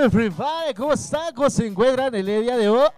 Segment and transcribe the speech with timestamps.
[0.00, 1.34] Hello everybody, ¿cómo están?
[1.34, 2.88] ¿Cómo se encuentran el día de hoy?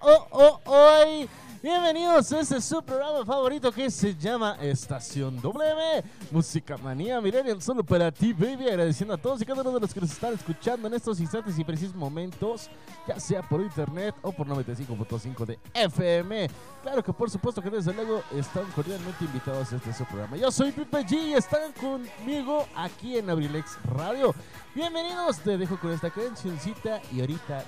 [0.67, 1.29] Hoy?
[1.61, 7.85] Bienvenidos a este su programa favorito que se llama Estación W, Música Manía Millennial, solo
[7.85, 8.67] para ti, baby.
[8.67, 11.59] Agradeciendo a todos y cada uno de los que nos están escuchando en estos instantes
[11.59, 12.71] y precisos momentos,
[13.07, 16.49] ya sea por internet o por 95.5 de FM.
[16.81, 20.39] Claro que por supuesto que desde luego están cordialmente invitados a este su programa.
[20.39, 24.35] Yo soy Pipe G y están conmigo aquí en Abrilex Radio.
[24.75, 27.67] Bienvenidos, te dejo con esta cancioncita y ahorita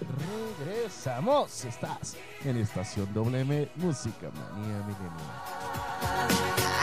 [0.64, 1.66] regresamos.
[1.66, 6.73] Estás en Estación WM Música Manía Milenial.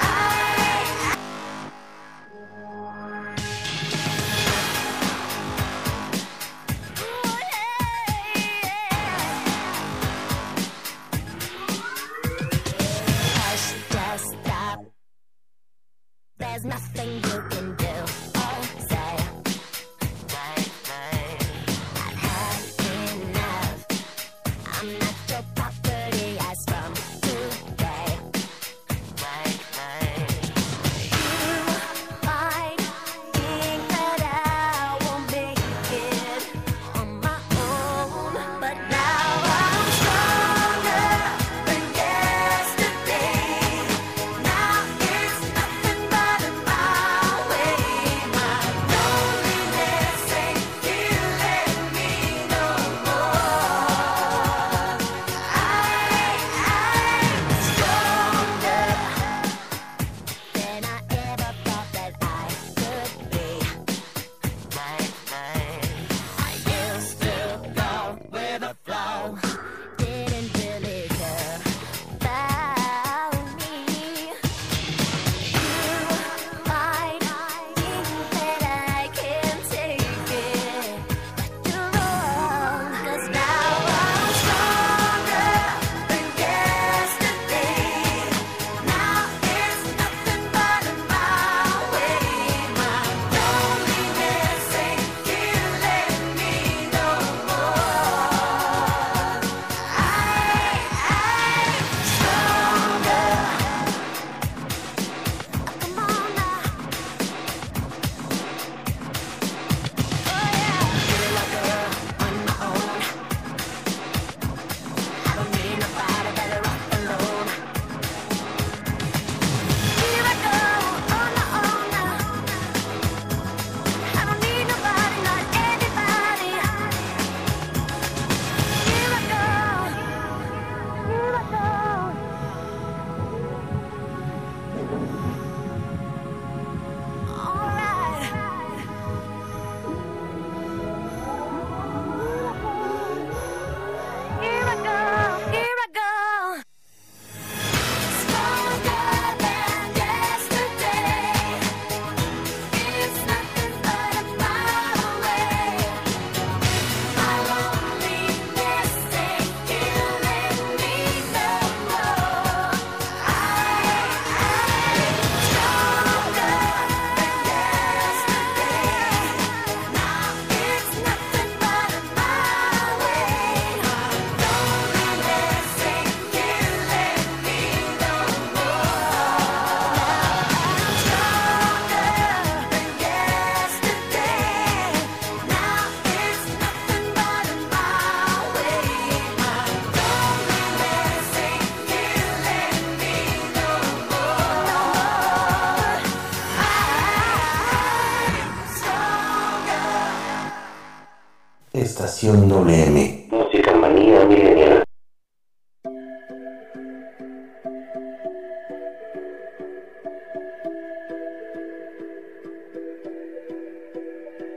[202.03, 203.27] Estación WM.
[203.29, 204.83] Música manía milenial.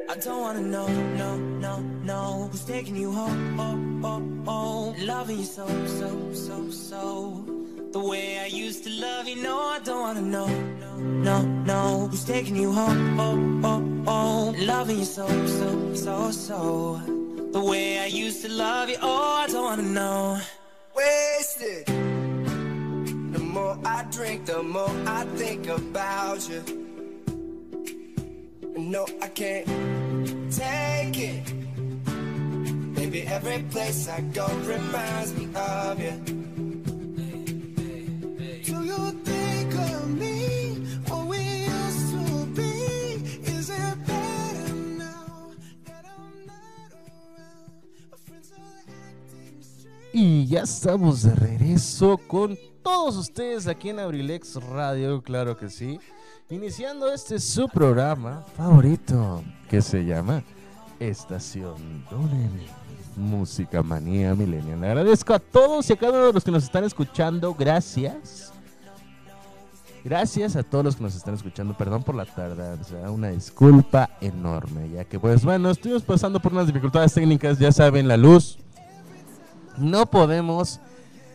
[0.08, 5.40] I don't wanna know, no, no, no Who's taking you home, oh, oh, oh Loving
[5.40, 7.44] you so, so, so, so
[7.92, 12.08] The way I used to love you, no, I don't wanna know No, no, no
[12.10, 17.23] Who's taking you home, oh, oh, oh Loving you so, so, so, so
[17.54, 20.40] The way I used to love you, oh, I don't wanna know
[20.96, 21.86] wasted.
[21.86, 26.62] The more I drink, the more I think about you.
[28.76, 29.68] No, I can't
[30.52, 31.44] take it.
[32.96, 36.43] Baby, every place I go reminds me of you.
[50.16, 55.98] Y ya estamos de regreso con todos ustedes aquí en Abrilex Radio, claro que sí.
[56.48, 60.44] Iniciando este su programa favorito que se llama
[61.00, 62.60] Estación WM,
[63.16, 64.80] Música Manía Millennial.
[64.82, 67.52] Le agradezco a todos y a cada uno de los que nos están escuchando.
[67.52, 68.52] Gracias.
[70.04, 71.76] Gracias a todos los que nos están escuchando.
[71.76, 73.10] Perdón por la tardanza.
[73.10, 74.90] Una disculpa enorme.
[74.90, 77.58] Ya que, pues bueno, estuvimos pasando por unas dificultades técnicas.
[77.58, 78.58] Ya saben, la luz.
[79.78, 80.80] No podemos,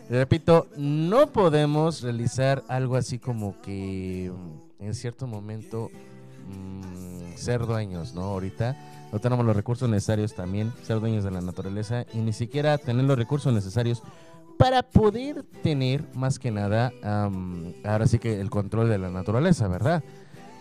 [0.08, 5.90] repito, no podemos realizar algo así como que mm, en cierto momento
[6.48, 8.22] mm, ser dueños, ¿no?
[8.22, 8.76] Ahorita
[9.12, 13.04] no tenemos los recursos necesarios también, ser dueños de la naturaleza y ni siquiera tener
[13.04, 14.02] los recursos necesarios
[14.56, 20.04] para poder tener más que nada, ahora sí que el control de la naturaleza, ¿verdad?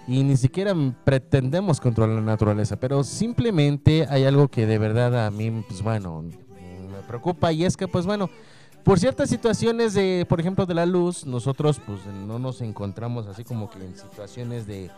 [0.07, 0.73] Y ni siquiera
[1.03, 6.23] pretendemos controlar la naturaleza, pero simplemente hay algo que de verdad a mí, pues bueno,
[7.09, 8.29] preocupa y es que, pues bueno,
[8.83, 13.43] por ciertas situaciones de, por ejemplo, de la luz, nosotros pues no nos encontramos así
[13.43, 14.91] como que en situaciones de,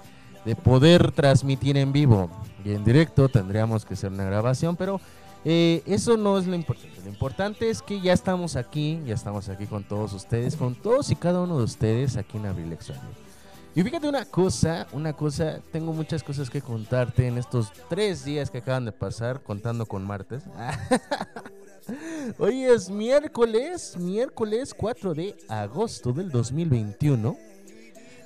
[0.45, 2.29] de poder transmitir en vivo
[2.65, 4.99] y en directo, tendríamos que hacer una grabación, pero
[5.45, 7.01] eh, eso no es lo importante.
[7.01, 11.09] Lo importante es que ya estamos aquí, ya estamos aquí con todos ustedes, con todos
[11.09, 12.77] y cada uno de ustedes aquí en Radio.
[13.73, 18.51] Y fíjate una cosa, una cosa, tengo muchas cosas que contarte en estos tres días
[18.51, 20.43] que acaban de pasar, contando con martes.
[22.37, 27.35] Hoy es miércoles, miércoles 4 de agosto del 2021.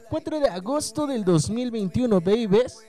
[0.09, 2.79] 4 de agosto del 2021, babies.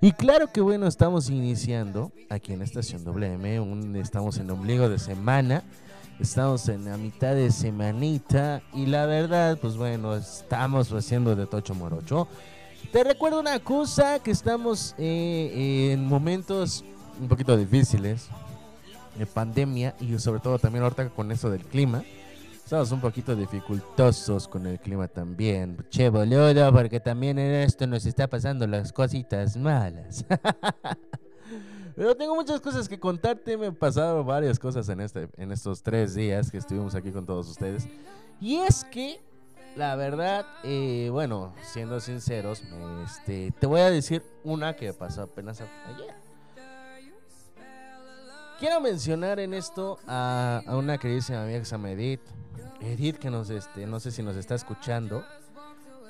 [0.00, 4.98] Y claro que bueno, estamos iniciando aquí en Estación WM, un- estamos en ombligo de
[4.98, 5.62] semana,
[6.18, 11.74] estamos en la mitad de semanita y la verdad, pues bueno, estamos haciendo de tocho
[11.74, 12.28] morocho.
[12.92, 16.82] Te recuerdo una cosa, que estamos eh, en momentos
[17.20, 18.28] un poquito difíciles
[19.20, 22.02] de pandemia y sobre todo también ahorita con eso del clima.
[22.64, 25.76] Estamos un poquito dificultosos con el clima también.
[25.90, 30.24] Che, boludo, porque también en esto nos está pasando las cositas malas.
[31.96, 33.58] Pero tengo muchas cosas que contarte.
[33.58, 37.26] Me han pasado varias cosas en, este, en estos tres días que estuvimos aquí con
[37.26, 37.86] todos ustedes.
[38.40, 39.20] Y es que,
[39.76, 42.62] la verdad, eh, bueno, siendo sinceros,
[43.04, 46.29] este, te voy a decir una que pasó apenas ayer.
[48.60, 52.20] Quiero mencionar en esto a, una queridísima amiga que se llama Edith.
[52.82, 55.24] Edith, que nos, este, no sé si nos está escuchando,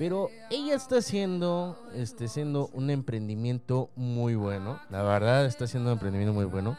[0.00, 4.80] pero ella está haciendo, este, haciendo un emprendimiento muy bueno.
[4.90, 6.76] La verdad, está haciendo un emprendimiento muy bueno.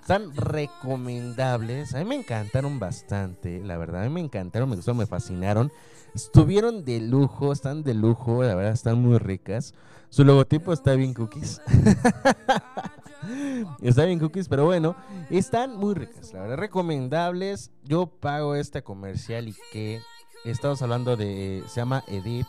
[0.00, 1.94] Están recomendables.
[1.94, 4.02] A mí me encantaron bastante, la verdad.
[4.02, 5.72] A mí me encantaron, me gustaron, me fascinaron.
[6.14, 9.72] Estuvieron de lujo, están de lujo, la verdad, están muy ricas.
[10.10, 11.62] Su logotipo está bien cookies.
[13.80, 14.94] está bien cookies, pero bueno,
[15.30, 17.70] están muy ricas, la verdad, recomendables.
[17.84, 20.02] Yo pago este comercial y que
[20.50, 22.46] estamos hablando de, se llama Edith.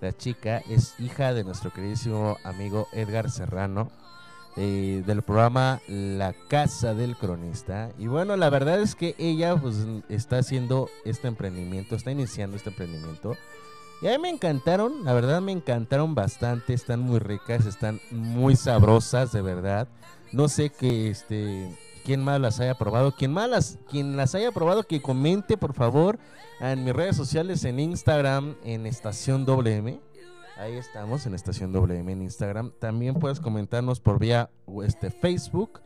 [0.00, 3.90] La chica es hija de nuestro queridísimo amigo Edgar Serrano,
[4.56, 7.90] eh, del programa La Casa del Cronista.
[7.98, 12.70] Y bueno, la verdad es que ella pues, está haciendo este emprendimiento, está iniciando este
[12.70, 13.36] emprendimiento.
[14.02, 18.54] Y a mí me encantaron, la verdad me encantaron bastante, están muy ricas, están muy
[18.54, 19.88] sabrosas, de verdad.
[20.32, 21.74] No sé que este
[22.04, 25.74] quién más las haya probado, quien más las, quien las haya probado que comente por
[25.74, 26.18] favor
[26.60, 30.00] en mis redes sociales en Instagram en Estación WM.
[30.56, 32.72] Ahí estamos en Estación WM en Instagram.
[32.78, 34.50] También puedes comentarnos por vía
[34.84, 35.80] este, Facebook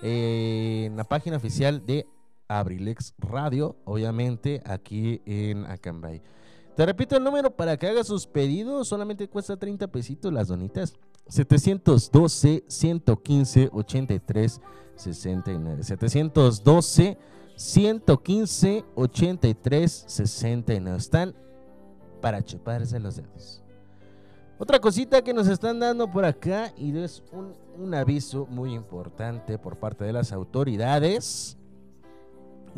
[0.00, 2.06] en la página oficial de
[2.46, 6.22] Abrilex Radio, obviamente aquí en Acambay.
[6.76, 10.94] Te repito el número para que hagas sus pedidos, solamente cuesta 30 pesitos las donitas.
[11.28, 14.60] 712 115 83
[14.96, 15.82] 69.
[15.82, 17.18] 712
[17.56, 20.98] 115 83 69.
[20.98, 21.34] Están
[22.20, 23.62] para chuparse los dedos.
[24.58, 29.58] Otra cosita que nos están dando por acá y es un, un aviso muy importante
[29.58, 31.56] por parte de las autoridades.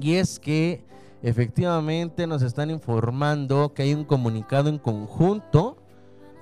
[0.00, 0.84] Y es que
[1.22, 5.76] efectivamente nos están informando que hay un comunicado en conjunto.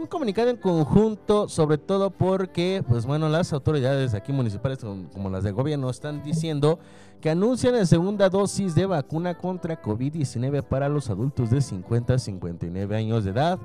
[0.03, 4.81] Un comunicado en conjunto, sobre todo porque, pues bueno, las autoridades aquí municipales
[5.13, 6.81] como, las de gobierno están diciendo
[7.21, 12.19] que anuncian la segunda dosis de vacuna contra COVID-19 para los adultos de 50 a
[12.19, 13.61] 59 años de edad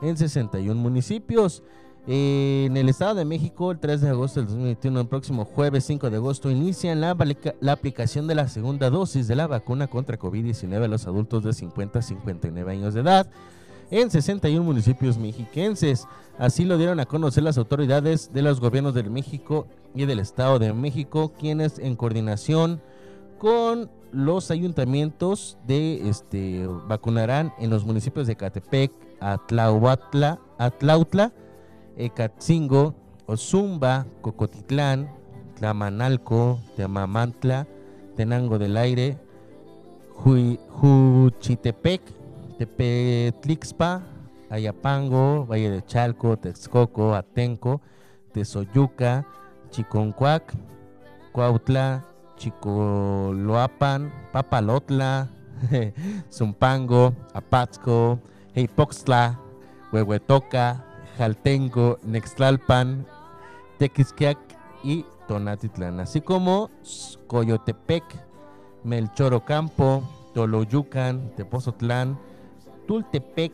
[0.00, 1.64] en 61 municipios.
[2.06, 6.08] En el Estado de México, el 3 de agosto del 2021, el próximo jueves 5
[6.08, 7.16] de agosto, inician la,
[7.58, 11.52] la aplicación de la segunda dosis de la vacuna contra COVID-19 a los adultos de
[11.52, 13.28] 50 a 59 años de edad
[13.90, 16.06] en 61 municipios mexiquenses.
[16.38, 20.58] Así lo dieron a conocer las autoridades de los gobiernos del México y del Estado
[20.58, 22.80] de México, quienes en coordinación
[23.38, 31.32] con los ayuntamientos de este vacunarán en los municipios de Catepec, Atlahuatla, Atlautla,
[31.96, 32.94] Ecatzingo,
[33.26, 35.10] Ozumba, Cocotitlán,
[35.56, 37.66] Tlamanalco, Temamantla,
[38.16, 39.18] Tenango del Aire,
[40.14, 42.02] Juchitepec,
[42.60, 44.02] Tepetlixpa,
[44.50, 47.80] Ayapango, Valle de Chalco, Texcoco, Atenco,
[48.34, 49.24] Tezoyuca,
[49.70, 50.52] Chiconcuac,
[51.32, 52.04] Cuautla,
[52.36, 55.30] Chicoloapan, Papalotla,
[56.30, 58.20] Zumpango, Apatzco,
[58.54, 59.40] Heipoxtla,
[59.90, 60.84] Huehuetoca,
[61.16, 63.06] Jaltenco, Nextlalpan,
[63.78, 64.36] Tequisquiac
[64.84, 66.68] y Tonatitlán, así como
[67.26, 68.04] Coyotepec,
[68.84, 70.02] Melchorocampo,
[70.34, 72.18] Toloyucan, Tepozotlán,
[72.90, 73.52] Tultepec,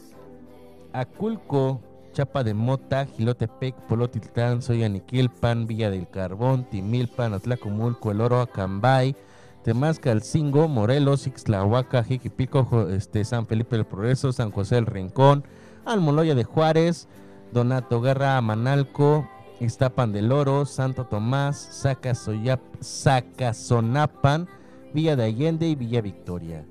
[0.94, 1.82] Aculco,
[2.14, 9.14] Chapa de Mota, Gilotepec, Polotitlán, Soyaniquilpan, Villa del Carbón, Timilpan, Atlacomulco, El Oro, Acambay,
[9.62, 15.44] Temascalcingo, Morelos, Ixtlahuaca, Jiquipico, este, San Felipe del Progreso, San José del Rincón,
[15.84, 17.06] Almoloya de Juárez,
[17.52, 19.28] Donato Guerra, Amanalco,
[19.60, 21.84] Iztapan del Oro, Santo Tomás,
[22.82, 24.48] Zacazonapan,
[24.94, 26.64] Villa de Allende y Villa Victoria.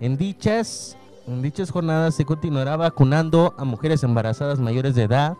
[0.00, 0.96] En dichas,
[1.26, 5.36] en dichas jornadas se continuará vacunando a mujeres embarazadas mayores de edad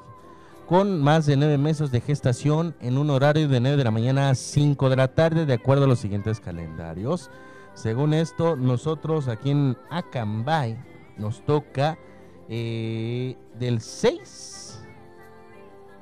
[0.66, 4.30] con más de nueve meses de gestación en un horario de 9 de la mañana
[4.30, 7.30] a 5 de la tarde de acuerdo a los siguientes calendarios.
[7.74, 10.76] Según esto, nosotros aquí en Acambay
[11.18, 11.98] nos toca
[12.48, 14.82] eh, del 6,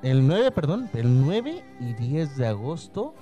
[0.03, 3.15] el 9, perdón, el 9 y 10 de agosto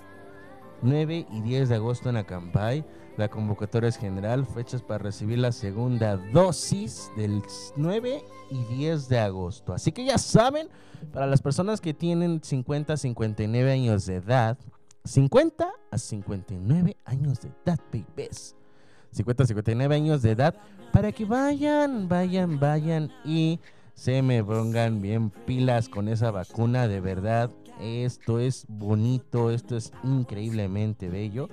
[0.83, 2.85] 9 y 10 de agosto en Acambay.
[3.16, 7.42] La convocatoria es general, fechas para recibir la segunda dosis del
[7.76, 9.75] 9 y 10 de agosto.
[9.75, 10.69] Así que ya saben,
[11.12, 14.57] para las personas que tienen 50 a 59 años de edad,
[15.04, 18.57] 50 a 59 años de edad, babies.
[19.11, 20.54] 50 a 59 años de edad,
[20.90, 23.61] para que vayan, vayan, vayan y
[23.95, 27.50] se me pongan bien pilas con esa vacuna, de verdad.
[27.78, 31.49] Esto es bonito, esto es increíblemente bello.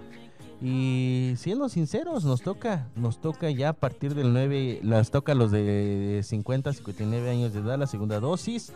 [0.61, 5.51] Y siendo sinceros, nos toca, nos toca ya a partir del 9, las toca los
[5.51, 8.73] de 50 a 59 años de edad la segunda dosis.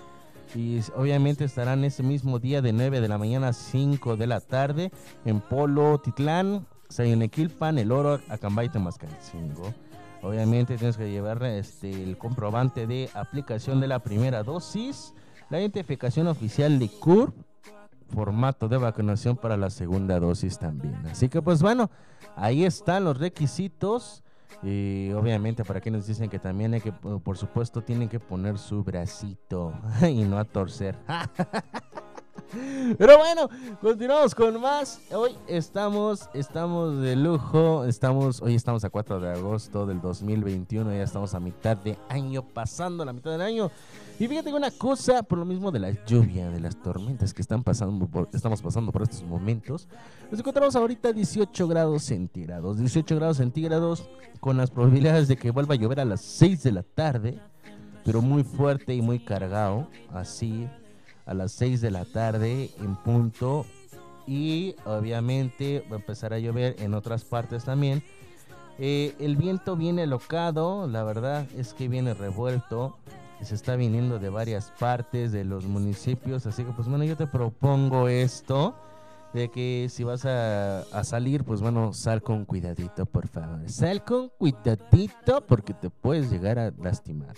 [0.56, 4.40] Y obviamente estarán ese mismo día de 9 de la mañana a 5 de la
[4.40, 4.92] tarde
[5.26, 9.74] en Polo, Titlán, Sayonequilpan, El Oro, Acambay, Temascalcingo.
[10.22, 15.14] Obviamente tienes que llevar este, el comprobante de aplicación de la primera dosis,
[15.50, 17.34] la identificación oficial de CUR,
[18.14, 20.96] formato de vacunación para la segunda dosis también.
[21.08, 21.90] Así que pues bueno,
[22.36, 24.24] ahí están los requisitos.
[24.62, 28.84] Y obviamente para quienes dicen que también hay que, por supuesto, tienen que poner su
[28.84, 29.74] bracito
[30.08, 30.96] y no a torcer.
[32.98, 33.50] Pero bueno,
[33.82, 35.02] continuamos con más.
[35.12, 37.86] Hoy estamos, estamos de lujo.
[37.86, 40.94] Estamos, hoy estamos a 4 de agosto del 2021.
[40.94, 43.72] Ya estamos a mitad de año, pasando la mitad del año.
[44.20, 47.64] Y fíjate una cosa, por lo mismo de la lluvia, de las tormentas que están
[47.64, 49.88] pasando, por- estamos pasando por estos momentos,
[50.32, 52.78] nos encontramos ahorita a 18 grados centígrados.
[52.78, 54.08] 18 grados centígrados
[54.40, 57.40] con las probabilidades de que vuelva a llover a las 6 de la tarde,
[58.06, 60.68] pero muy fuerte y muy cargado, así
[61.26, 63.66] a las 6 de la tarde en punto.
[64.28, 68.04] Y obviamente va a empezar a llover en otras partes también.
[68.80, 72.96] Eh, el viento viene locado, la verdad es que viene revuelto,
[73.44, 77.28] se está viniendo de varias partes de los municipios, así que pues bueno, yo te
[77.28, 78.76] propongo esto,
[79.34, 83.68] de que si vas a, a salir, pues bueno, sal con cuidadito, por favor.
[83.70, 87.36] Sal con cuidadito porque te puedes llegar a lastimar.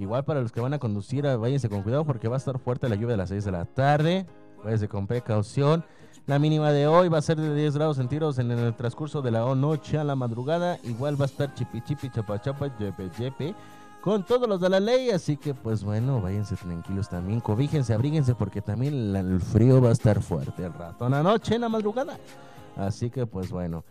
[0.00, 2.58] Igual para los que van a conducir, ah, váyanse con cuidado porque va a estar
[2.58, 4.26] fuerte la lluvia a las 6 de la tarde.
[4.64, 5.84] Váyanse con precaución.
[6.26, 9.30] La mínima de hoy va a ser de 10 grados centígrados en el transcurso de
[9.30, 10.78] la noche a la madrugada.
[10.84, 13.54] Igual va a estar chipi chipi, chapa chapa, yepe yepe.
[14.00, 18.34] Con todos los de la ley, así que pues bueno, váyanse tranquilos también, cobíjense, abríguense
[18.34, 21.68] porque también el frío va a estar fuerte el rato en la noche, en la
[21.68, 22.18] madrugada.
[22.76, 23.84] Así que pues bueno,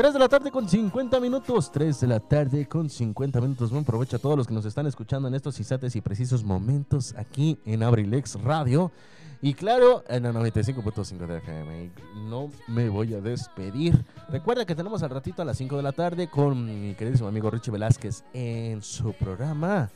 [0.00, 1.70] 3 de la tarde con 50 minutos.
[1.70, 3.70] 3 de la tarde con 50 minutos.
[3.70, 7.14] Buen provecho a todos los que nos están escuchando en estos instantes y precisos momentos
[7.18, 8.92] aquí en Abrilex Radio.
[9.42, 11.90] Y claro, en la 95.5 de FM.
[12.28, 14.04] No me voy a despedir.
[14.28, 17.50] Recuerda que tenemos al ratito a las 5 de la tarde con mi queridísimo amigo
[17.50, 19.90] Richie Velázquez en su programa.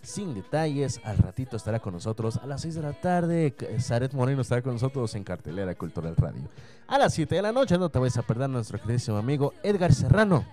[0.00, 3.54] Sin detalles, al ratito estará con nosotros a las 6 de la tarde.
[3.56, 6.48] C- Zaret Moreno estará con nosotros en Cartelera Cultural Radio.
[6.88, 9.92] A las 7 de la noche no te vayas a perder nuestro queridísimo amigo Edgar
[9.92, 10.44] Serrano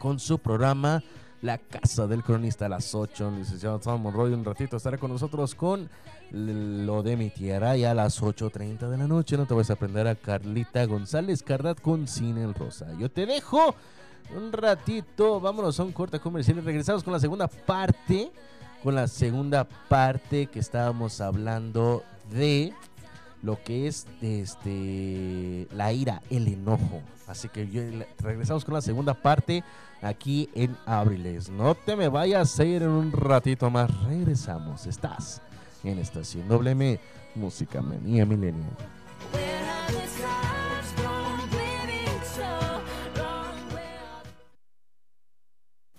[0.00, 1.02] con su programa
[1.42, 3.28] La Casa del Cronista a las 8.
[3.28, 5.88] El licenciado Tom Monroy un ratito estará con nosotros con
[6.30, 9.72] lo de mi tierra y a las 8.30 de la noche no te vas a
[9.72, 12.86] aprender a Carlita González Cardat con Cine el Rosa.
[12.98, 13.74] Yo te dejo
[14.36, 18.30] un ratito, vámonos a un corte comercial y regresamos con la segunda parte,
[18.82, 22.72] con la segunda parte que estábamos hablando de
[23.42, 27.00] lo que es este la ira, el enojo.
[27.26, 27.82] Así que yo-
[28.18, 29.62] regresamos con la segunda parte
[30.02, 31.48] aquí en Abriles.
[31.48, 33.90] No te me vayas a ir en un ratito más.
[34.04, 34.86] Regresamos.
[34.86, 35.40] Estás
[35.84, 36.98] en Estación WM,
[37.34, 38.76] Música Manía Milenial.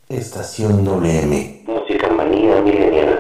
[0.10, 1.64] Estación WM.
[1.68, 3.20] Música manía milenial.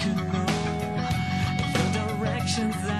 [0.00, 0.46] Could know
[1.72, 2.99] the directions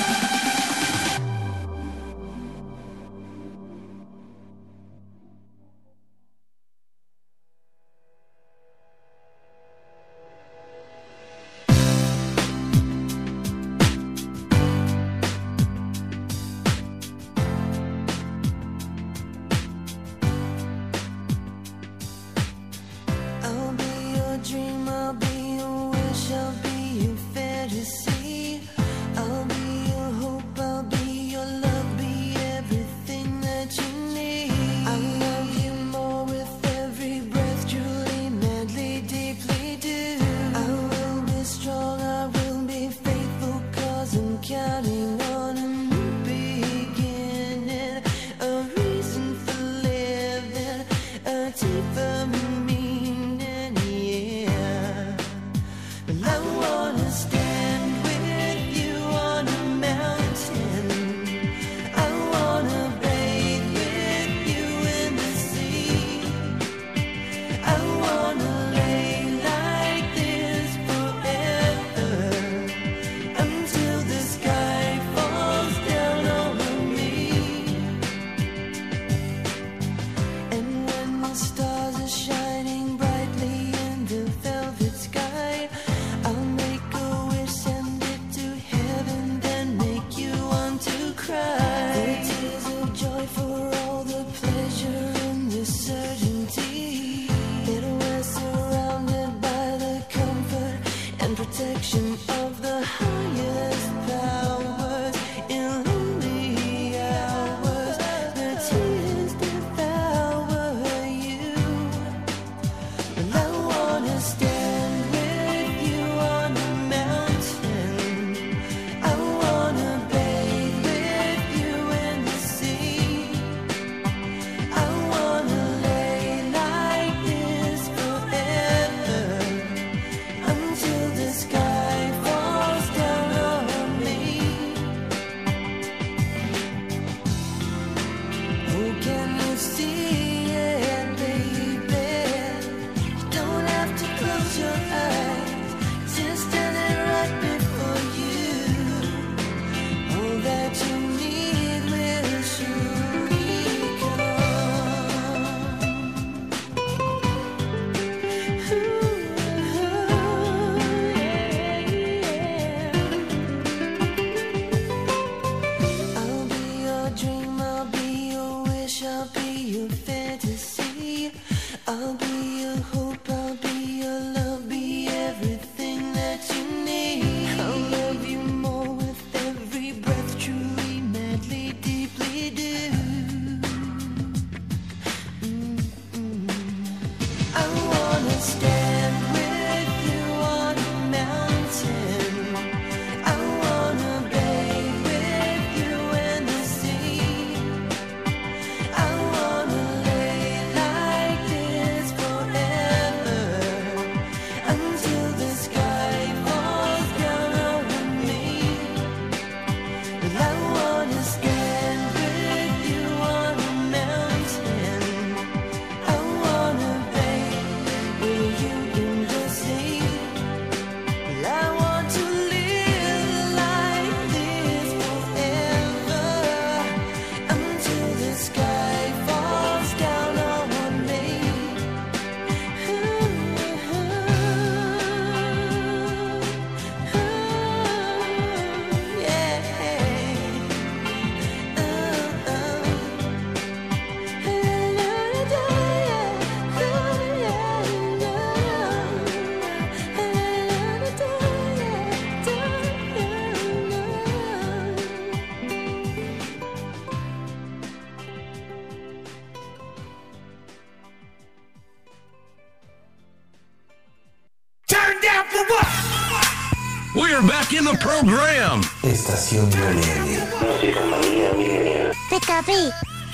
[267.41, 268.81] We're back in the program.
[269.01, 270.47] Estación WM.
[270.61, 272.13] Música manía milenial.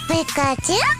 [0.07, 0.96] Pikachu.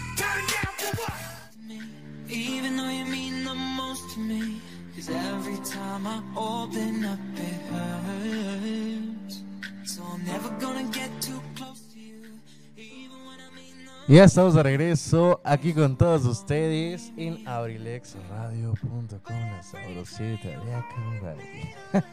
[14.18, 21.76] Ya estamos de regreso aquí con todos ustedes en abrilexradio.com, la sabrosita de Acambay.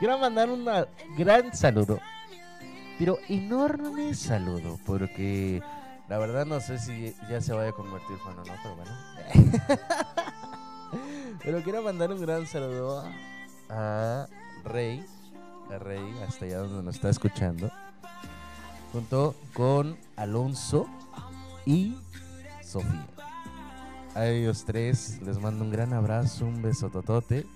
[0.00, 0.66] Quiero mandar un
[1.16, 2.00] gran saludo,
[2.98, 5.62] pero enorme saludo, porque
[6.08, 9.78] la verdad no sé si ya se vaya a convertir fan o no, pero bueno.
[11.44, 13.04] pero quiero mandar un gran saludo
[13.70, 14.26] a
[14.64, 15.06] Rey,
[15.70, 17.70] a Rey, hasta allá donde nos está escuchando
[18.92, 20.86] junto con Alonso
[21.64, 21.96] y
[22.62, 23.06] Sofía.
[24.14, 27.46] A ellos tres les mando un gran abrazo, un beso totote.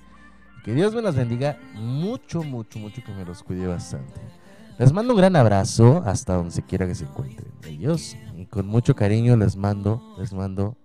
[0.64, 4.20] Que Dios me los bendiga mucho, mucho, mucho, que me los cuide bastante.
[4.78, 8.16] Les mando un gran abrazo hasta donde se quiera que se encuentren ellos.
[8.36, 10.76] Y con mucho cariño les mando, les mando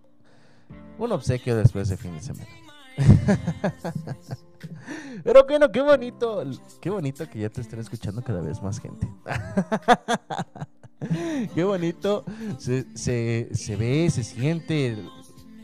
[0.97, 2.60] un obsequio después de fin de semana.
[5.23, 6.43] Pero bueno, qué bonito,
[6.79, 9.07] qué bonito que ya te estén escuchando cada vez más gente.
[11.55, 12.23] qué bonito
[12.57, 14.97] se, se, ve, se siente.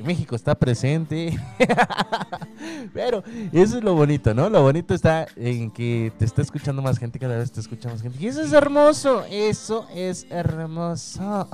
[0.04, 1.38] México está presente.
[2.94, 4.50] Pero eso es lo bonito, ¿no?
[4.50, 8.02] Lo bonito está en que te está escuchando más gente, cada vez te escucha más
[8.02, 8.18] gente.
[8.22, 11.48] Y eso es hermoso, eso es hermoso.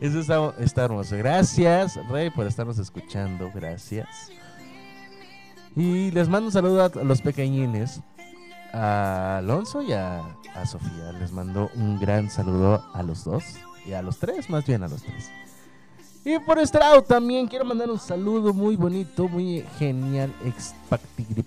[0.00, 1.16] Eso está, hermoso.
[1.16, 3.50] Gracias, Rey, por estarnos escuchando.
[3.54, 4.08] Gracias.
[5.74, 8.00] Y les mando un saludo a los pequeñines,
[8.72, 10.20] a Alonso y a,
[10.54, 11.12] a Sofía.
[11.18, 13.44] Les mando un gran saludo a los dos.
[13.86, 15.30] Y a los tres, más bien a los tres.
[16.26, 20.34] Y por este lado también quiero mandar un saludo muy bonito, muy genial,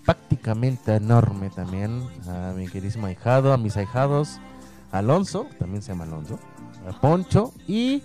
[0.05, 4.39] prácticamente enorme también a mi queridísimo ahijado, a mis ahijados,
[4.93, 6.39] Alonso, también se llama Alonso,
[6.87, 8.01] a Poncho y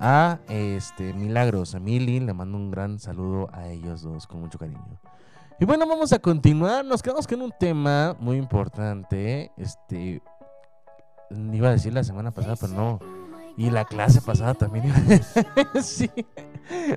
[0.00, 4.58] a este Milagros, a Mili, le mando un gran saludo a ellos dos con mucho
[4.58, 5.00] cariño.
[5.60, 10.22] Y bueno, vamos a continuar, nos quedamos con un tema muy importante, este,
[11.52, 13.00] iba a decir la semana pasada, pero no.
[13.56, 15.00] Y la clase pasada también iba a
[15.74, 16.10] decir.
[16.10, 16.10] sí.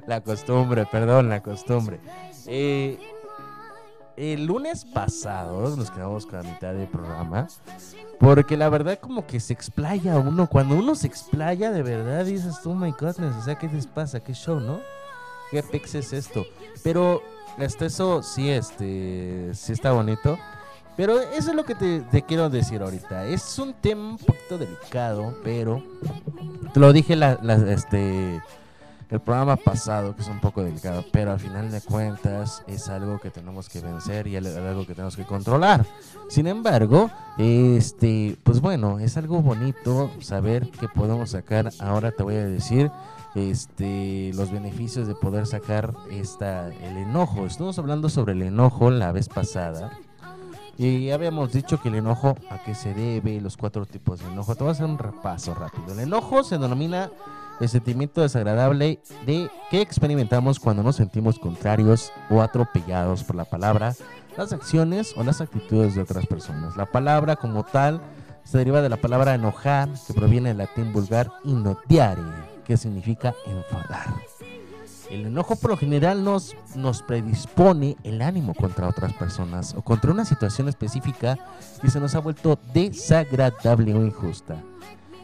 [0.05, 1.99] La costumbre, perdón, la costumbre.
[2.45, 2.99] Eh,
[4.17, 7.47] el lunes pasado nos quedamos con la mitad del programa.
[8.19, 10.47] Porque la verdad como que se explaya uno.
[10.47, 14.19] Cuando uno se explaya de verdad dices, oh my goodness, o sea, ¿qué les pasa?
[14.19, 14.79] ¿Qué show, no?
[15.49, 16.45] ¿Qué pex es esto?
[16.83, 17.21] Pero
[17.57, 20.37] hasta eso sí, este, sí está bonito.
[20.95, 23.25] Pero eso es lo que te, te quiero decir ahorita.
[23.25, 25.83] Es un tema un poquito delicado, pero
[26.73, 28.41] te lo dije la, la- este,
[29.11, 33.19] el programa pasado, que es un poco delicado, pero al final de cuentas es algo
[33.19, 35.85] que tenemos que vencer y al- algo que tenemos que controlar.
[36.29, 41.71] Sin embargo, este, pues bueno, es algo bonito saber que podemos sacar.
[41.79, 42.89] Ahora te voy a decir
[43.35, 47.45] este, los beneficios de poder sacar esta, el enojo.
[47.45, 49.91] Estuvimos hablando sobre el enojo la vez pasada.
[50.77, 54.55] Y habíamos dicho que el enojo a qué se debe, los cuatro tipos de enojo.
[54.55, 55.93] Te voy a hacer un repaso rápido.
[55.93, 57.11] El enojo se denomina
[57.61, 63.95] el sentimiento desagradable de que experimentamos cuando nos sentimos contrarios o atropellados por la palabra,
[64.35, 66.75] las acciones o las actitudes de otras personas.
[66.75, 68.01] La palabra como tal
[68.43, 72.23] se deriva de la palabra enojar, que proviene del latín vulgar inodiare,
[72.65, 74.15] que significa enfadar.
[75.11, 80.11] El enojo por lo general nos, nos predispone el ánimo contra otras personas o contra
[80.11, 81.37] una situación específica
[81.81, 84.55] que se nos ha vuelto desagradable o injusta.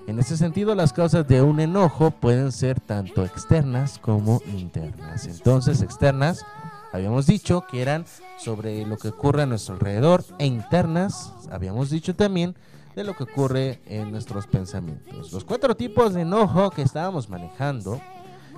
[0.07, 5.27] En ese sentido, las causas de un enojo pueden ser tanto externas como internas.
[5.27, 6.45] Entonces, externas,
[6.93, 8.05] habíamos dicho que eran
[8.37, 12.55] sobre lo que ocurre a nuestro alrededor e internas, habíamos dicho también
[12.95, 15.33] de lo que ocurre en nuestros pensamientos.
[15.33, 17.99] Los cuatro tipos de enojo que estábamos manejando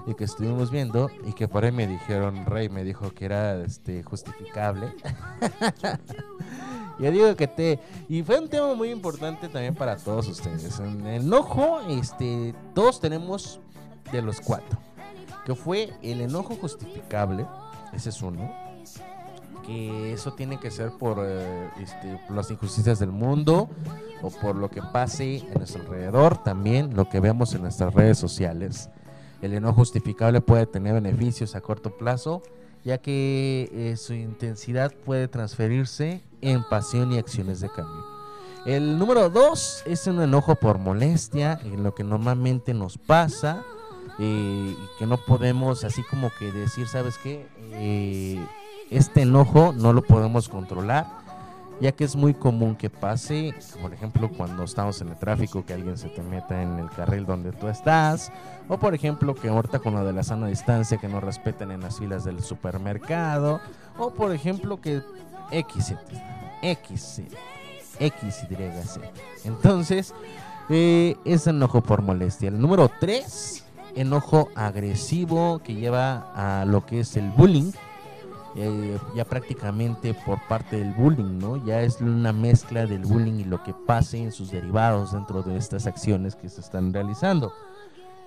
[0.06, 3.60] y que estuvimos viendo y que por ahí me dijeron, Rey me dijo que era
[3.64, 4.94] este justificable.
[7.00, 10.80] Yo digo que te y fue un tema muy importante también para todos ustedes.
[10.80, 13.60] En el enojo, este, todos tenemos
[14.12, 14.78] de los cuatro,
[15.46, 17.46] que fue el enojo justificable,
[17.94, 18.52] ese es uno,
[19.66, 23.70] que eso tiene que ser por, eh, este, las injusticias del mundo
[24.22, 28.18] o por lo que pase en nuestro alrededor, también lo que vemos en nuestras redes
[28.18, 28.90] sociales.
[29.42, 32.42] El enojo justificable puede tener beneficios a corto plazo,
[32.84, 38.06] ya que eh, su intensidad puede transferirse en pasión y acciones de cambio.
[38.66, 43.64] El número dos es un enojo por molestia, en lo que normalmente nos pasa
[44.20, 47.48] eh, y que no podemos así como que decir, ¿sabes qué?
[47.72, 48.46] Eh,
[48.90, 51.08] este enojo no lo podemos controlar,
[51.82, 55.74] ya que es muy común que pase, por ejemplo, cuando estamos en el tráfico, que
[55.74, 58.32] alguien se te meta en el carril donde tú estás,
[58.68, 61.82] o por ejemplo, que ahorita con lo de la sana distancia, que no respeten en
[61.82, 63.62] las filas del supermercado,
[63.98, 65.02] o por ejemplo, que
[65.52, 65.94] X,
[66.62, 67.22] X,
[68.00, 68.48] X.
[69.46, 70.14] Entonces,
[70.70, 72.50] eh, es enojo por molestia.
[72.50, 73.64] El número 3,
[73.96, 77.72] enojo agresivo que lleva a lo que es el bullying.
[78.60, 81.66] Eh, ya prácticamente por parte del bullying, ¿no?
[81.66, 85.58] Ya es una mezcla del bullying y lo que pase en sus derivados dentro de
[85.58, 87.52] estas acciones que se están realizando.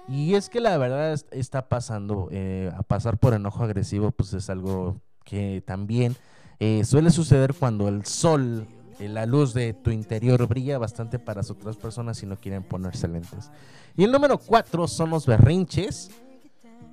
[0.08, 4.32] Y es que la verdad es- está pasando, eh, a pasar por enojo agresivo, pues
[4.34, 6.16] es algo que también
[6.60, 8.66] eh, suele suceder cuando el sol,
[9.00, 13.08] eh, la luz de tu interior brilla bastante para otras personas y no quieren ponerse
[13.08, 13.50] lentes.
[13.96, 16.10] Y el número cuatro son los berrinches.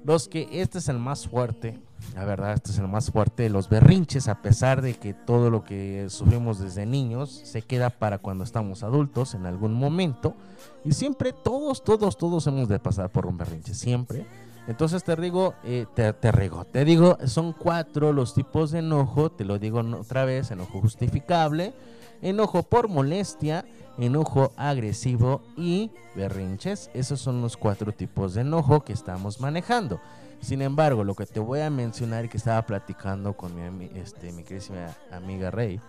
[0.03, 1.79] Los que este es el más fuerte,
[2.15, 3.49] la verdad, este es el más fuerte.
[3.49, 8.17] Los berrinches, a pesar de que todo lo que sufrimos desde niños se queda para
[8.17, 10.35] cuando estamos adultos en algún momento.
[10.83, 14.25] Y siempre, todos, todos, todos hemos de pasar por un berrinche, siempre.
[14.67, 19.31] Entonces te digo, eh, te, te rigo, te digo, son cuatro los tipos de enojo,
[19.31, 21.73] te lo digo otra vez, enojo justificable,
[22.21, 23.65] enojo por molestia,
[23.97, 26.89] enojo agresivo y berrinches.
[26.93, 29.99] Esos son los cuatro tipos de enojo que estamos manejando.
[30.41, 34.32] Sin embargo, lo que te voy a mencionar y que estaba platicando con mi, este,
[34.32, 35.82] mi queridísima amiga Rey,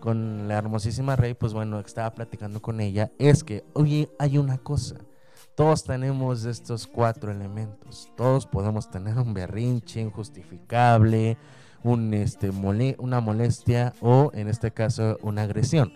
[0.00, 4.58] con la hermosísima Rey, pues bueno, estaba platicando con ella, es que, oye, hay una
[4.58, 4.96] cosa.
[5.56, 8.08] Todos tenemos estos cuatro elementos.
[8.16, 11.36] Todos podemos tener un berrinche injustificable,
[11.84, 15.92] un, este, mole- una molestia o, en este caso, una agresión.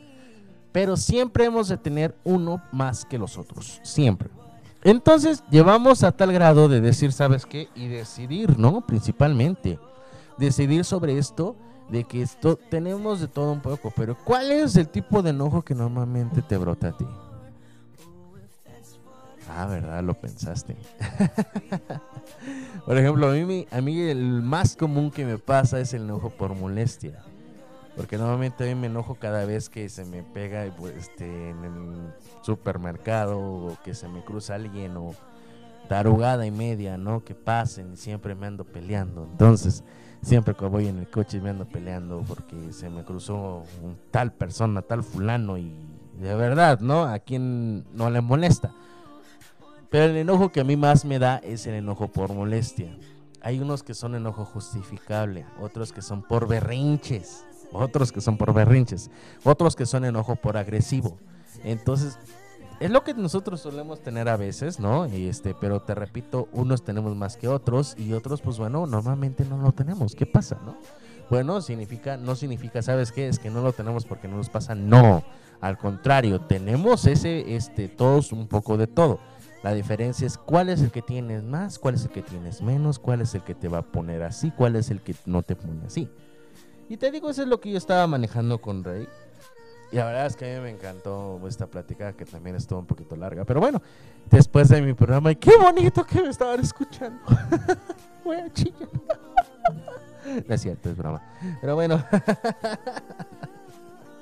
[0.70, 3.81] Pero siempre hemos de tener uno más que los otros.
[3.83, 4.29] Siempre.
[4.85, 7.68] Entonces, llevamos a tal grado de decir, ¿sabes qué?
[7.74, 8.87] Y decidir, ¿no?
[8.87, 9.79] Principalmente.
[10.37, 11.57] Decidir sobre esto,
[11.88, 13.92] de que esto tenemos de todo un poco.
[13.96, 17.07] Pero, ¿cuál es el tipo de enojo que normalmente te brota a ti?
[19.51, 20.05] Ah, ¿verdad?
[20.05, 20.77] Lo pensaste.
[22.88, 26.31] por ejemplo, a mí, a mí el más común que me pasa es el enojo
[26.31, 27.22] por molestia.
[27.94, 31.64] Porque normalmente a mí me enojo cada vez que se me pega pues, este, en
[31.64, 35.14] el supermercado o que se me cruza alguien o
[35.87, 37.22] tarugada y media, ¿no?
[37.22, 39.29] Que pasen y siempre me ando peleando.
[39.33, 39.85] Entonces,
[40.22, 44.33] siempre que voy en el coche me ando peleando porque se me cruzó un tal
[44.33, 45.77] persona, tal fulano y
[46.18, 47.05] de verdad, ¿no?
[47.05, 48.72] A quien no le molesta.
[49.90, 52.94] Pero el enojo que a mí más me da es el enojo por molestia.
[53.40, 58.52] Hay unos que son enojo justificable, otros que son por berrinches, otros que son por
[58.52, 59.10] berrinches,
[59.44, 61.17] otros que son enojo por agresivo.
[61.65, 62.19] Entonces,
[62.81, 65.08] es lo que nosotros solemos tener a veces, ¿no?
[65.08, 69.44] Y este, pero te repito, unos tenemos más que otros y otros, pues bueno, normalmente
[69.44, 70.15] no lo tenemos.
[70.15, 70.77] ¿Qué pasa, no?
[71.31, 73.29] Bueno, significa, no significa, ¿sabes qué?
[73.29, 74.75] Es que no lo tenemos porque no nos pasa.
[74.75, 75.23] No,
[75.60, 79.19] al contrario, tenemos ese, este, todos un poco de todo.
[79.63, 82.98] La diferencia es cuál es el que tienes más, cuál es el que tienes menos,
[82.98, 85.56] cuál es el que te va a poner así, cuál es el que no te
[85.56, 86.09] pone así.
[86.88, 89.09] Y te digo, eso es lo que yo estaba manejando con Rey.
[89.90, 92.87] Y la verdad es que a mí me encantó esta plática, que también estuvo un
[92.87, 93.44] poquito larga.
[93.44, 93.83] Pero bueno,
[94.31, 97.21] después de mi programa, y qué bonito que me estaban escuchando.
[98.25, 98.88] Voy a chillar.
[100.46, 101.23] No es cierto, es broma.
[101.63, 102.04] Pero bueno.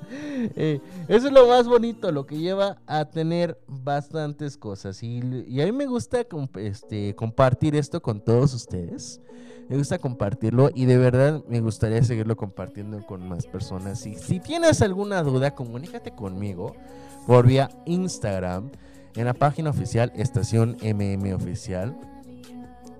[0.55, 5.01] Eso es lo más bonito, lo que lleva a tener bastantes cosas.
[5.03, 9.21] Y, y a mí me gusta este, compartir esto con todos ustedes.
[9.69, 14.05] Me gusta compartirlo y de verdad me gustaría seguirlo compartiendo con más personas.
[14.05, 16.73] Y si tienes alguna duda, comunícate conmigo
[17.25, 18.71] por vía Instagram
[19.15, 21.97] en la página oficial Estación MM Oficial.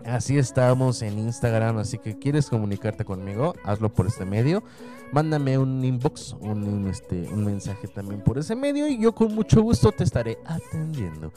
[0.03, 4.63] Así estamos en Instagram, así que quieres comunicarte conmigo, hazlo por este medio.
[5.11, 9.61] Mándame un inbox, un, este, un mensaje también por ese medio y yo con mucho
[9.61, 11.31] gusto te estaré atendiendo.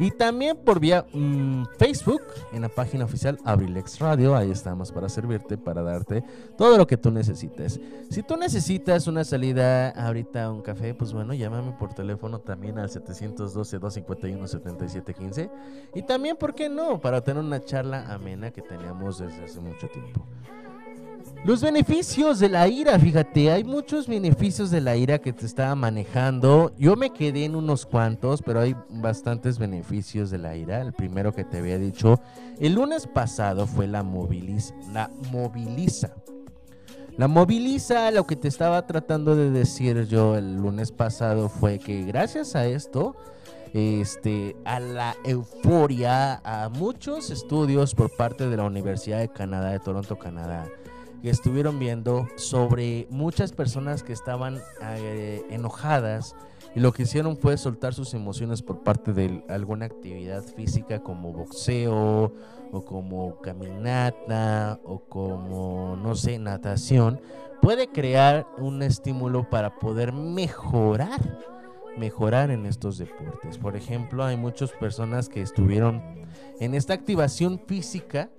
[0.00, 2.22] Y también por vía mm, Facebook,
[2.54, 6.24] en la página oficial Abrilex Radio, ahí estamos para servirte, para darte
[6.56, 7.78] todo lo que tú necesites.
[8.08, 12.78] Si tú necesitas una salida ahorita a un café, pues bueno, llámame por teléfono también
[12.78, 15.50] al 712-251-7715.
[15.94, 16.98] Y también, ¿por qué no?
[16.98, 20.24] Para tener una charla amena que teníamos desde hace mucho tiempo.
[21.42, 25.74] Los beneficios de la ira, fíjate, hay muchos beneficios de la ira que te estaba
[25.74, 26.70] manejando.
[26.76, 30.82] Yo me quedé en unos cuantos, pero hay bastantes beneficios de la ira.
[30.82, 32.20] El primero que te había dicho,
[32.58, 34.74] el lunes pasado fue la moviliza.
[34.92, 36.14] La moviliza.
[37.16, 42.04] La moviliza, lo que te estaba tratando de decir yo el lunes pasado fue que
[42.04, 43.16] gracias a esto
[43.72, 49.80] este, a la euforia, a muchos estudios por parte de la Universidad de Canadá, de
[49.80, 50.66] Toronto, Canadá,
[51.22, 56.34] que estuvieron viendo sobre muchas personas que estaban eh, enojadas
[56.74, 61.32] y lo que hicieron fue soltar sus emociones por parte de alguna actividad física como
[61.32, 62.32] boxeo
[62.72, 67.20] o como caminata o como, no sé, natación,
[67.60, 71.20] puede crear un estímulo para poder mejorar
[71.96, 73.58] mejorar en estos deportes.
[73.58, 76.02] Por ejemplo, hay muchas personas que estuvieron
[76.60, 78.30] en esta activación física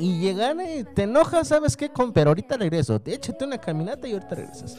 [0.00, 1.90] y llegan y te enojas, ¿sabes qué?
[1.90, 2.98] Con, pero ahorita regreso.
[3.04, 4.78] Échate una caminata y ahorita regresas.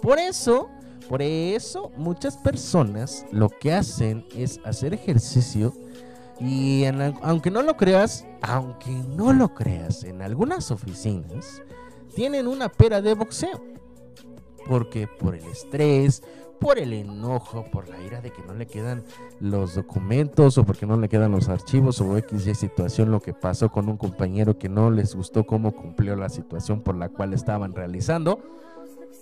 [0.00, 0.70] Por eso,
[1.08, 5.74] por eso muchas personas lo que hacen es hacer ejercicio
[6.38, 6.84] y
[7.22, 11.60] aunque no lo creas, aunque no lo creas, en algunas oficinas
[12.14, 13.60] tienen una pera de boxeo.
[14.68, 16.22] Porque por el estrés,
[16.60, 19.02] por el enojo, por la ira de que no le quedan
[19.40, 23.70] los documentos o porque no le quedan los archivos o X situación, lo que pasó
[23.70, 27.74] con un compañero que no les gustó cómo cumplió la situación por la cual estaban
[27.74, 28.40] realizando.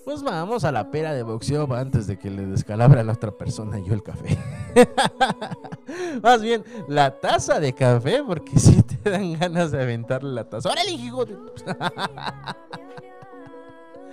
[0.03, 3.31] Pues vamos a la pera de boxeo antes de que le descalabre a la otra
[3.31, 4.37] persona yo el café.
[6.23, 10.69] Más bien, la taza de café, porque si te dan ganas de aventarle la taza.
[10.69, 11.25] ¡Órale, hijo!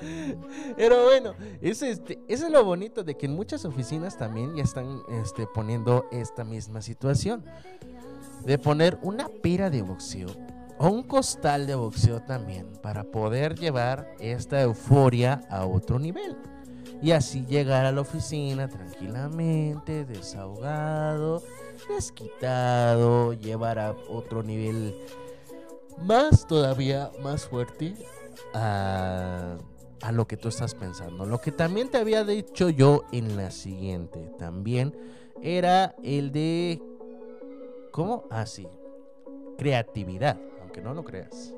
[0.76, 4.62] Pero bueno, es este, eso es lo bonito de que en muchas oficinas también ya
[4.62, 7.44] están este, poniendo esta misma situación.
[8.44, 10.28] De poner una pira de boxeo
[10.78, 16.36] o un costal de boxeo también para poder llevar esta euforia a otro nivel.
[17.02, 21.42] Y así llegar a la oficina tranquilamente, desahogado,
[21.88, 24.96] desquitado, llevar a otro nivel
[26.02, 27.94] más todavía más fuerte
[28.54, 29.56] a,
[30.02, 31.26] a lo que tú estás pensando.
[31.26, 34.94] Lo que también te había dicho yo en la siguiente también
[35.42, 36.82] era el de...
[37.92, 38.24] ¿Cómo?
[38.30, 38.68] Ah, sí.
[39.56, 41.54] Creatividad, aunque no lo creas.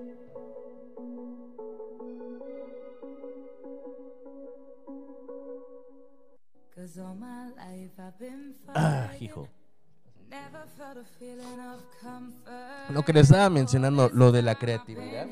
[8.68, 9.49] Ah, hijo.
[12.91, 15.26] Lo que les estaba mencionando, lo de la creatividad,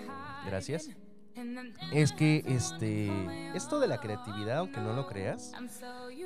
[0.46, 0.90] gracias,
[1.93, 3.11] es que este,
[3.57, 5.53] esto de la creatividad, aunque no lo creas,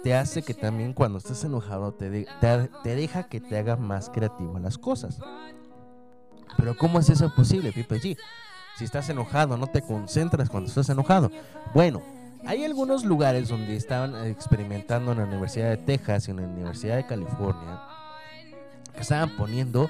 [0.03, 3.77] te hace que también cuando estés enojado te, de- te, te deja que te haga
[3.77, 5.19] más creativo las cosas.
[6.57, 8.19] Pero ¿cómo es eso posible, Pipe G?
[8.77, 11.31] Si estás enojado, no te concentras cuando estás enojado.
[11.75, 12.03] Bueno,
[12.47, 16.97] hay algunos lugares donde estaban experimentando en la Universidad de Texas y en la Universidad
[16.97, 17.81] de California
[18.95, 19.89] que estaban poniendo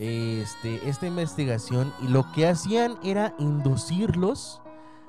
[0.00, 4.62] este, esta investigación y lo que hacían era inducirlos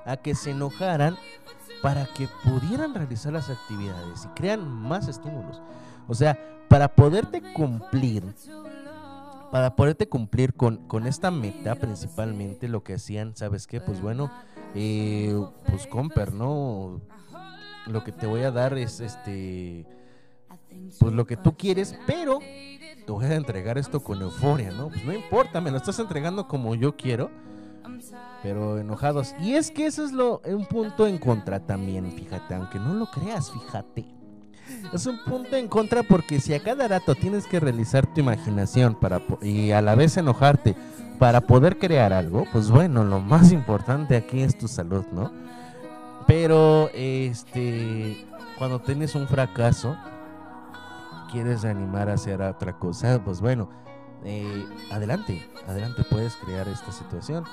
[0.06, 1.18] a que se enojaran
[1.82, 5.62] para que pudieran realizar las actividades y crean más estímulos.
[6.10, 6.38] O sea,
[6.68, 8.36] para poderte cumplir,
[9.50, 13.80] para poderte cumplir con, con esta meta principalmente lo que hacían, ¿sabes qué?
[13.80, 14.30] Pues bueno,
[14.76, 15.34] eh,
[15.68, 17.00] pues Comper, ¿no?
[17.88, 19.88] Lo que te voy a dar es este,
[21.00, 22.40] pues lo que tú quieres, pero
[23.06, 24.90] te voy a entregar esto con euforia, ¿no?
[24.90, 27.30] Pues no importa, me lo estás entregando como yo quiero,
[28.44, 29.36] pero enojados.
[29.40, 33.08] Y es que eso es lo, un punto en contra también, fíjate, aunque no lo
[33.08, 34.06] creas, fíjate.
[34.94, 38.96] Es un punto en contra porque si a cada rato tienes que realizar tu imaginación
[38.96, 40.76] para y a la vez enojarte
[41.20, 45.32] para poder crear algo, pues bueno, lo más importante aquí es tu salud, ¿no?
[46.26, 48.26] Pero este
[48.58, 49.98] cuando tienes un fracaso,
[51.32, 53.70] quieres animar a hacer otra cosa, pues bueno,
[54.24, 57.46] eh, adelante, adelante, puedes crear esta situación.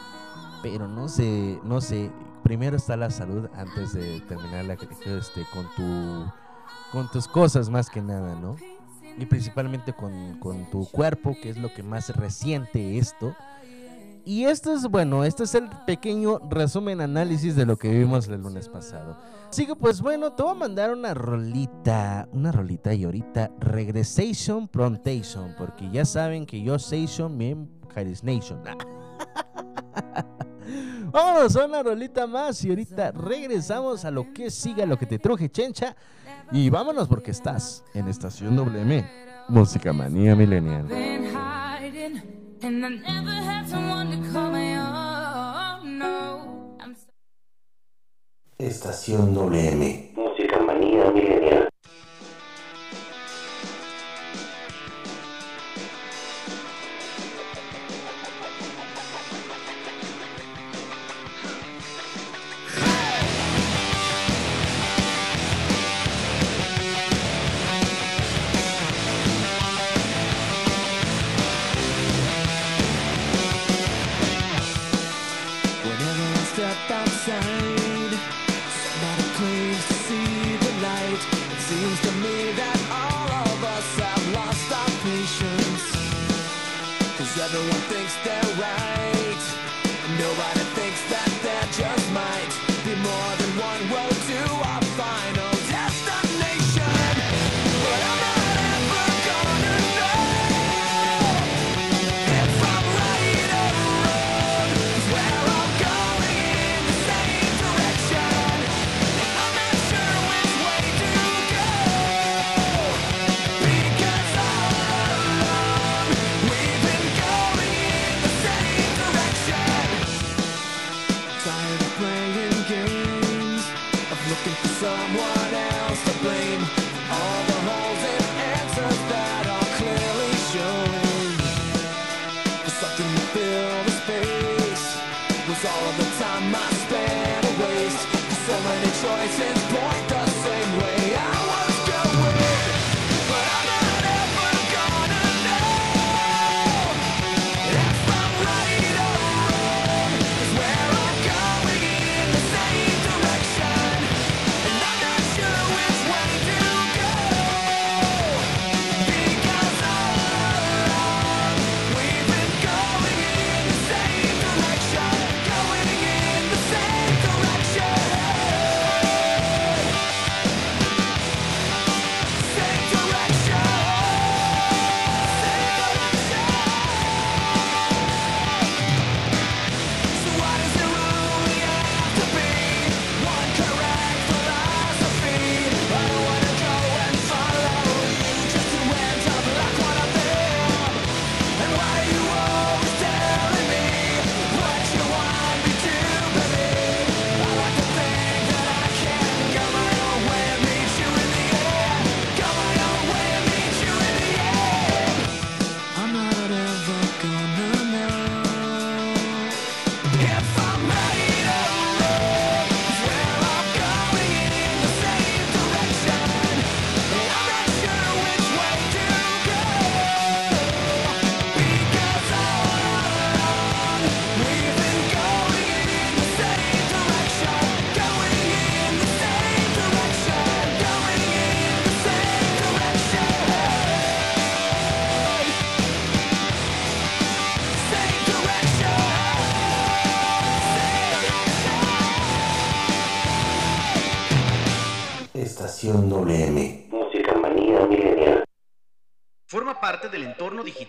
[0.62, 2.11] Pero no sé, no sé,
[2.43, 6.33] primero está la salud antes de terminar la, este, con, tu,
[6.91, 8.57] con tus cosas más que nada, ¿no?
[9.16, 13.37] Y principalmente con, con tu cuerpo, que es lo que más resiente esto.
[14.25, 18.43] Y esto es, bueno, este es el pequeño resumen, análisis de lo que vimos el
[18.43, 19.16] lunes pasado.
[19.49, 24.69] Así que pues bueno, te voy a mandar una rolita, una rolita y ahorita Regresation
[24.69, 28.62] Prontation, porque ya saben que yo Station bien Harris Nation.
[31.11, 35.19] Vamos a una rolita más y ahorita regresamos a lo que siga, lo que te
[35.19, 35.97] truje chencha.
[36.53, 39.07] Y vámonos porque estás en Estación WM,
[39.49, 40.87] Música Manía Millennial.
[42.65, 45.99] And I never had someone to call my own.
[45.99, 47.09] No, I'm so
[48.59, 50.13] Estación WM.
[50.17, 51.68] Música manía milenial.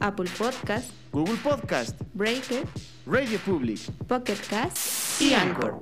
[0.00, 2.64] Apple Podcast, Google Podcast, Breaker,
[3.06, 5.74] Radio Public Pocket Cast y Anchor.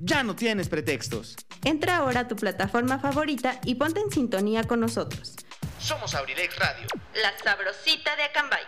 [0.00, 1.36] Ya no tienes pretextos.
[1.64, 5.34] Entra ahora a tu plataforma favorita y ponte en sintonía con nosotros.
[5.80, 6.86] Somos Abrilex Radio.
[7.22, 8.62] La sabrosita de Acambay.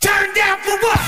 [0.00, 0.98] Turn down for what?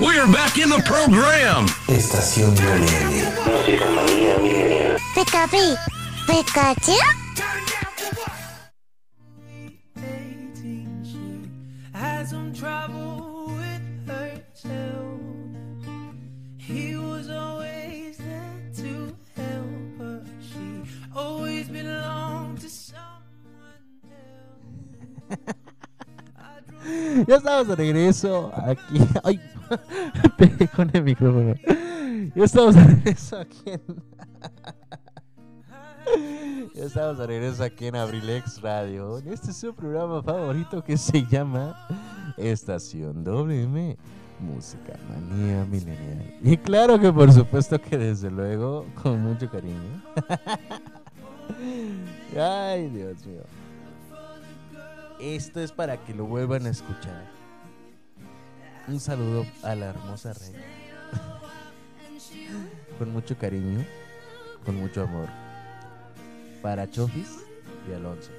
[0.00, 1.66] We're back in the program.
[1.88, 3.34] Estación WM.
[3.46, 4.96] Música manía milenial.
[6.26, 6.92] Pikachu,
[12.00, 15.20] had some trouble with herself.
[16.56, 20.24] He was always there to help her.
[20.40, 20.82] She
[21.14, 23.84] always belonged to someone
[25.28, 25.44] else.
[27.28, 28.98] Ya estamos de regreso aquí.
[29.22, 29.38] Ay,
[30.38, 31.54] pegué con el micrófono.
[32.34, 33.80] Ya estamos de regreso aquí en.
[36.74, 39.18] Ya estamos de regreso aquí en Abrilex Radio.
[39.18, 41.76] Este es su programa favorito que se llama
[42.36, 43.96] Estación WM.
[44.38, 46.34] Música manía milenial.
[46.42, 50.02] Y claro que por supuesto que desde luego con mucho cariño.
[52.38, 53.42] Ay, Dios mío.
[55.20, 57.28] Esto es para que lo vuelvan a escuchar.
[58.88, 60.52] un saludo a la hermosa Rey.
[62.98, 63.84] con mucho cariño,
[64.64, 65.49] con mucho amor.
[66.62, 67.44] Para Chofis
[67.88, 68.30] y Alonso.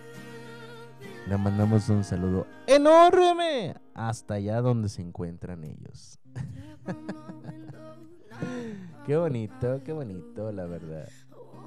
[1.28, 6.20] Le mandamos un saludo enorme hasta allá donde se encuentran ellos.
[9.06, 11.08] qué bonito, qué bonito, la verdad.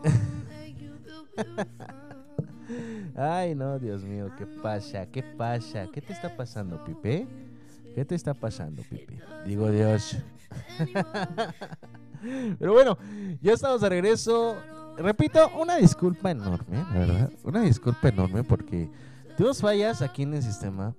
[3.16, 5.06] Ay, no, Dios mío, ¿qué pasa?
[5.06, 5.88] ¿Qué pasa?
[5.92, 7.26] ¿Qué te está pasando, Pipe?
[7.94, 9.20] ¿Qué te está pasando, Pipe?
[9.46, 10.16] Digo Dios.
[12.58, 12.98] Pero bueno,
[13.40, 14.56] ya estamos de regreso.
[14.96, 17.30] Repito, una disculpa enorme, la verdad.
[17.42, 18.88] Una disculpa enorme porque
[19.36, 20.94] tuvimos fallas aquí en el sistema.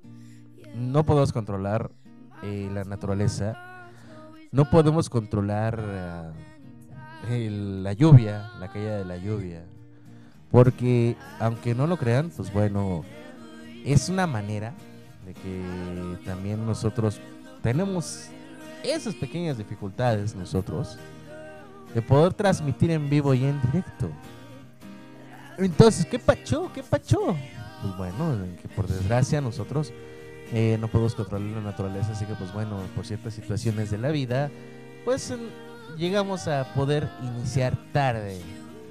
[0.75, 1.89] No podemos controlar
[2.43, 3.55] eh, la naturaleza.
[4.51, 6.33] No podemos controlar
[7.29, 9.63] el- la lluvia, la caída de la lluvia.
[10.51, 13.03] Porque, aunque no lo crean, pues bueno,
[13.85, 14.73] es una manera
[15.25, 17.19] de que también nosotros
[17.61, 18.27] tenemos
[18.83, 20.99] esas pequeñas dificultades nosotros
[21.95, 24.11] de poder transmitir en vivo y en directo.
[25.57, 26.69] Entonces, ¿qué pacho?
[26.73, 27.19] ¿Qué pacho?
[27.81, 29.93] Pues bueno, que por desgracia nosotros
[30.51, 34.09] eh, no podemos controlar la naturaleza, así que pues bueno, por ciertas situaciones de la
[34.09, 34.51] vida,
[35.05, 35.33] pues
[35.97, 38.41] llegamos a poder iniciar tarde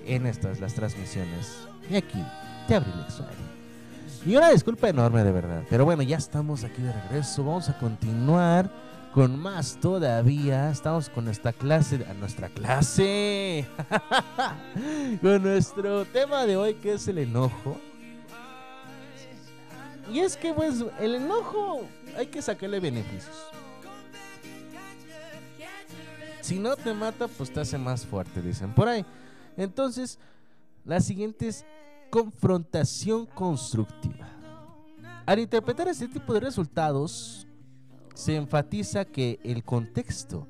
[0.06, 1.58] en estas, las transmisiones.
[1.90, 2.24] Y aquí,
[2.66, 4.30] te abrí el.
[4.30, 5.62] Y una disculpa enorme de verdad.
[5.68, 7.44] Pero bueno, ya estamos aquí de regreso.
[7.44, 8.70] Vamos a continuar
[9.14, 10.70] con más todavía.
[10.70, 13.64] Estamos con nuestra clase, a nuestra clase.
[15.22, 17.78] con nuestro tema de hoy que es el enojo.
[20.12, 21.82] Y es que pues el enojo
[22.18, 23.36] hay que sacarle beneficios.
[26.40, 29.06] Si no te mata, pues te hace más fuerte, dicen por ahí.
[29.56, 30.18] Entonces,
[30.84, 31.64] la siguiente es
[32.10, 34.28] confrontación constructiva.
[35.24, 37.46] Al interpretar este tipo de resultados,
[38.14, 40.48] se enfatiza que el contexto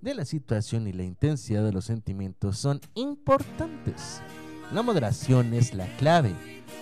[0.00, 4.22] de la situación y la intensidad de los sentimientos son importantes.
[4.72, 6.32] La moderación es la clave.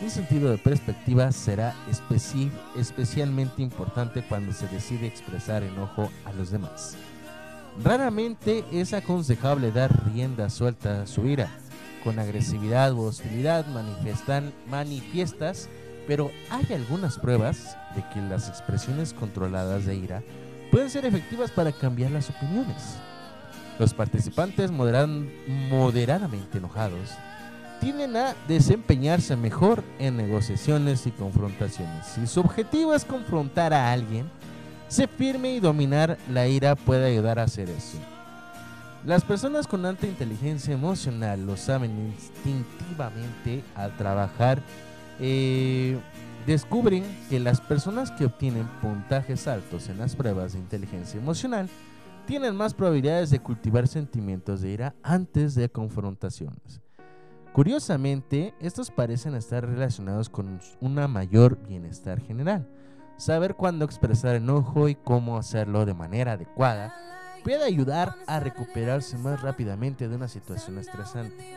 [0.01, 6.51] Un sentido de perspectiva será especi- especialmente importante cuando se decide expresar enojo a los
[6.51, 6.97] demás.
[7.83, 11.51] Raramente es aconsejable dar rienda suelta a su ira.
[12.05, 15.69] Con agresividad u hostilidad manifiestan, manifiestas,
[16.07, 17.77] pero hay algunas pruebas
[18.13, 20.23] que las expresiones controladas de ira
[20.71, 22.97] pueden ser efectivas para cambiar las opiniones.
[23.79, 27.11] Los participantes moderadamente enojados
[27.81, 32.07] tienden a desempeñarse mejor en negociaciones y confrontaciones.
[32.07, 34.29] Si su objetivo es confrontar a alguien,
[34.89, 37.99] ser firme y dominar la ira puede ayudar a hacer eso.
[39.07, 44.61] Las personas con alta inteligencia emocional lo saben instintivamente al trabajar.
[45.21, 45.99] eh,
[46.49, 51.69] descubren que las personas que obtienen puntajes altos en las pruebas de inteligencia emocional
[52.27, 56.81] tienen más probabilidades de cultivar sentimientos de ira antes de confrontaciones.
[57.53, 62.67] Curiosamente, estos parecen estar relacionados con una mayor bienestar general.
[63.19, 66.95] Saber cuándo expresar enojo y cómo hacerlo de manera adecuada
[67.45, 71.57] puede ayudar a recuperarse más rápidamente de una situación estresante,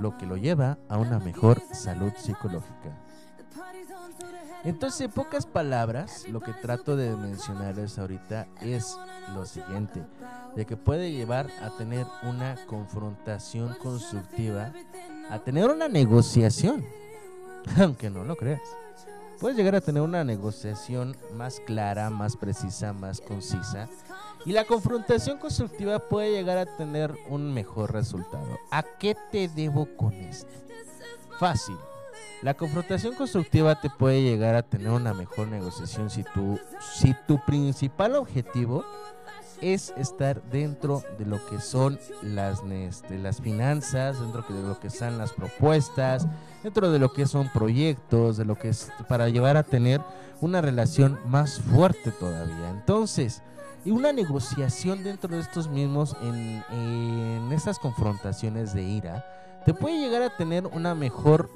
[0.00, 3.11] lo que lo lleva a una mejor salud psicológica.
[4.64, 8.96] Entonces, en pocas palabras, lo que trato de mencionarles ahorita es
[9.34, 10.02] lo siguiente,
[10.54, 14.72] de que puede llevar a tener una confrontación constructiva,
[15.30, 16.84] a tener una negociación,
[17.80, 18.60] aunque no lo creas.
[19.40, 23.88] Puedes llegar a tener una negociación más clara, más precisa, más concisa.
[24.44, 28.58] Y la confrontación constructiva puede llegar a tener un mejor resultado.
[28.70, 30.52] ¿A qué te debo con esto?
[31.40, 31.76] Fácil.
[32.42, 37.38] La confrontación constructiva te puede llegar a tener una mejor negociación si tu, si tu
[37.44, 38.84] principal objetivo
[39.60, 44.90] es estar dentro de lo que son las, este, las finanzas, dentro de lo que
[44.90, 46.26] son las propuestas,
[46.64, 50.00] dentro de lo que son proyectos, de lo que es para llevar a tener
[50.40, 52.70] una relación más fuerte todavía.
[52.70, 53.40] Entonces,
[53.84, 59.24] y una negociación dentro de estos mismos en, en estas confrontaciones de ira
[59.64, 61.50] te puede llegar a tener una mejor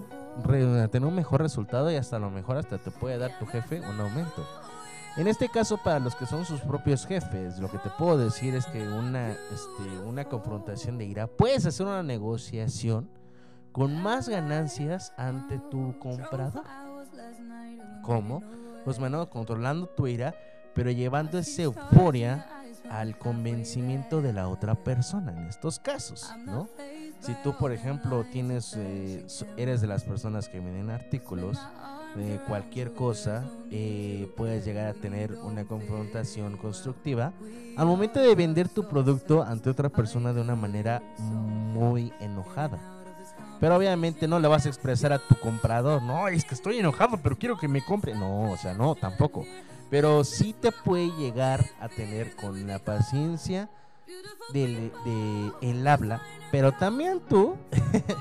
[0.91, 3.81] tener un mejor resultado y hasta a lo mejor hasta te puede dar tu jefe
[3.81, 4.47] un aumento.
[5.17, 8.55] En este caso, para los que son sus propios jefes, lo que te puedo decir
[8.55, 13.09] es que una, este, una confrontación de ira, puedes hacer una negociación
[13.73, 16.65] con más ganancias ante tu comprador.
[18.03, 18.43] ¿Cómo?
[18.85, 20.35] Pues bueno, controlando tu ira,
[20.75, 22.47] pero llevando esa euforia
[22.91, 26.69] al convencimiento de la otra persona en estos casos, ¿no?
[27.21, 31.59] Si tú, por ejemplo, tienes, eh, eres de las personas que venden artículos
[32.15, 37.33] de cualquier cosa, eh, puedes llegar a tener una confrontación constructiva
[37.77, 42.79] al momento de vender tu producto ante otra persona de una manera muy enojada.
[43.61, 47.19] Pero obviamente no le vas a expresar a tu comprador, no, es que estoy enojado,
[47.23, 48.15] pero quiero que me compre.
[48.15, 49.45] No, o sea, no, tampoco.
[49.91, 53.71] Pero sí te puede llegar a tener con la paciencia
[54.53, 57.57] de el habla, pero también tú,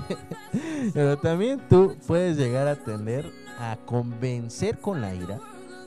[0.93, 5.39] pero también tú puedes llegar a tener a convencer con la ira,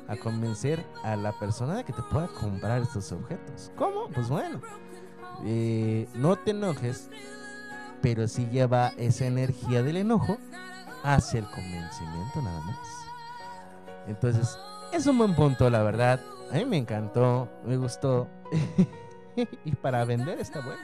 [0.07, 3.73] a convencer a la persona de que te pueda comprar estos objetos.
[3.77, 4.09] ¿Cómo?
[4.09, 4.61] Pues bueno,
[5.45, 7.11] eh, no te enojes,
[8.01, 10.39] pero sí lleva esa energía del enojo
[11.03, 12.79] hacia el convencimiento nada más.
[14.07, 14.59] Entonces,
[14.93, 16.21] es un buen punto, la verdad.
[16.51, 18.29] A mí me encantó, me gustó.
[19.65, 20.81] y para vender está bueno.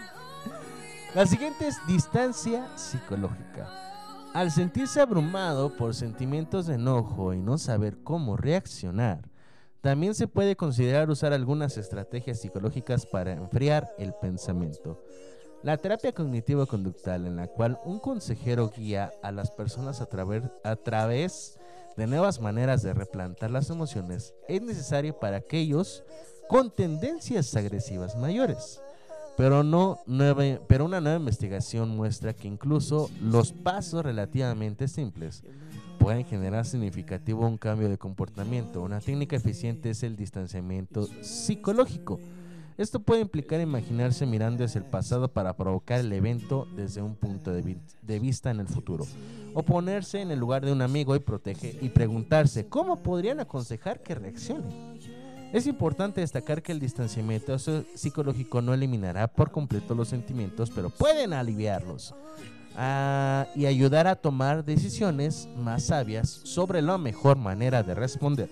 [1.14, 3.68] La siguiente es distancia psicológica.
[4.34, 9.30] Al sentirse abrumado por sentimientos de enojo y no saber cómo reaccionar,
[9.80, 15.00] también se puede considerar usar algunas estrategias psicológicas para enfriar el pensamiento.
[15.62, 20.76] La terapia cognitivo-conductual en la cual un consejero guía a las personas a, traver- a
[20.76, 21.59] través
[21.96, 26.02] de nuevas maneras de replantar las emociones es necesario para aquellos
[26.49, 28.80] con tendencias agresivas mayores.
[29.36, 29.99] Pero, no
[30.68, 35.42] pero una nueva investigación muestra que incluso los pasos relativamente simples
[35.99, 38.82] pueden generar significativo un cambio de comportamiento.
[38.82, 42.20] Una técnica eficiente es el distanciamiento psicológico.
[42.76, 47.53] Esto puede implicar imaginarse mirando hacia el pasado para provocar el evento desde un punto
[47.53, 49.07] de vista en el futuro.
[49.55, 54.03] O ponerse en el lugar de un amigo y, protege, y preguntarse cómo podrían aconsejar
[54.03, 54.64] que reaccione.
[55.55, 57.57] Es importante destacar que el distanciamiento
[57.94, 62.12] psicológico no eliminará por completo los sentimientos, pero pueden aliviarlos
[62.76, 68.50] ah, y ayudar a tomar decisiones más sabias sobre la mejor manera de responder.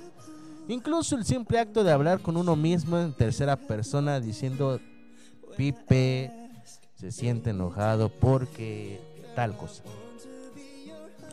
[0.68, 4.78] Incluso el simple acto de hablar con uno mismo en tercera persona diciendo
[5.56, 6.30] Pipe
[6.94, 9.00] se siente enojado porque
[9.34, 9.82] tal cosa.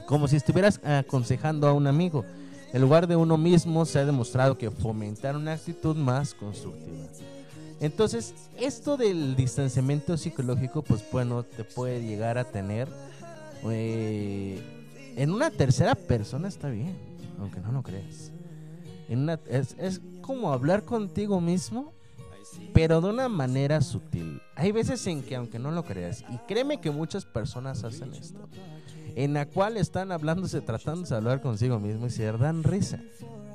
[0.07, 2.25] Como si estuvieras aconsejando a un amigo.
[2.73, 7.07] En lugar de uno mismo se ha demostrado que fomentar una actitud más constructiva.
[7.79, 12.87] Entonces, esto del distanciamiento psicológico, pues bueno, te puede llegar a tener
[13.65, 14.61] eh,
[15.15, 16.95] en una tercera persona está bien,
[17.39, 18.31] aunque no lo creas.
[19.07, 21.93] En una- es, es como hablar contigo mismo,
[22.73, 24.41] pero de una manera sutil.
[24.55, 28.47] Hay veces en que, aunque no lo creas, y créeme que muchas personas hacen esto,
[29.19, 33.01] en la cual están hablándose, tratándose de hablar consigo mismo y se dan risa.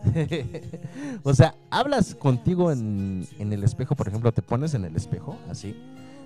[1.22, 5.38] o sea, hablas contigo en, en el espejo, por ejemplo, te pones en el espejo,
[5.48, 5.74] así,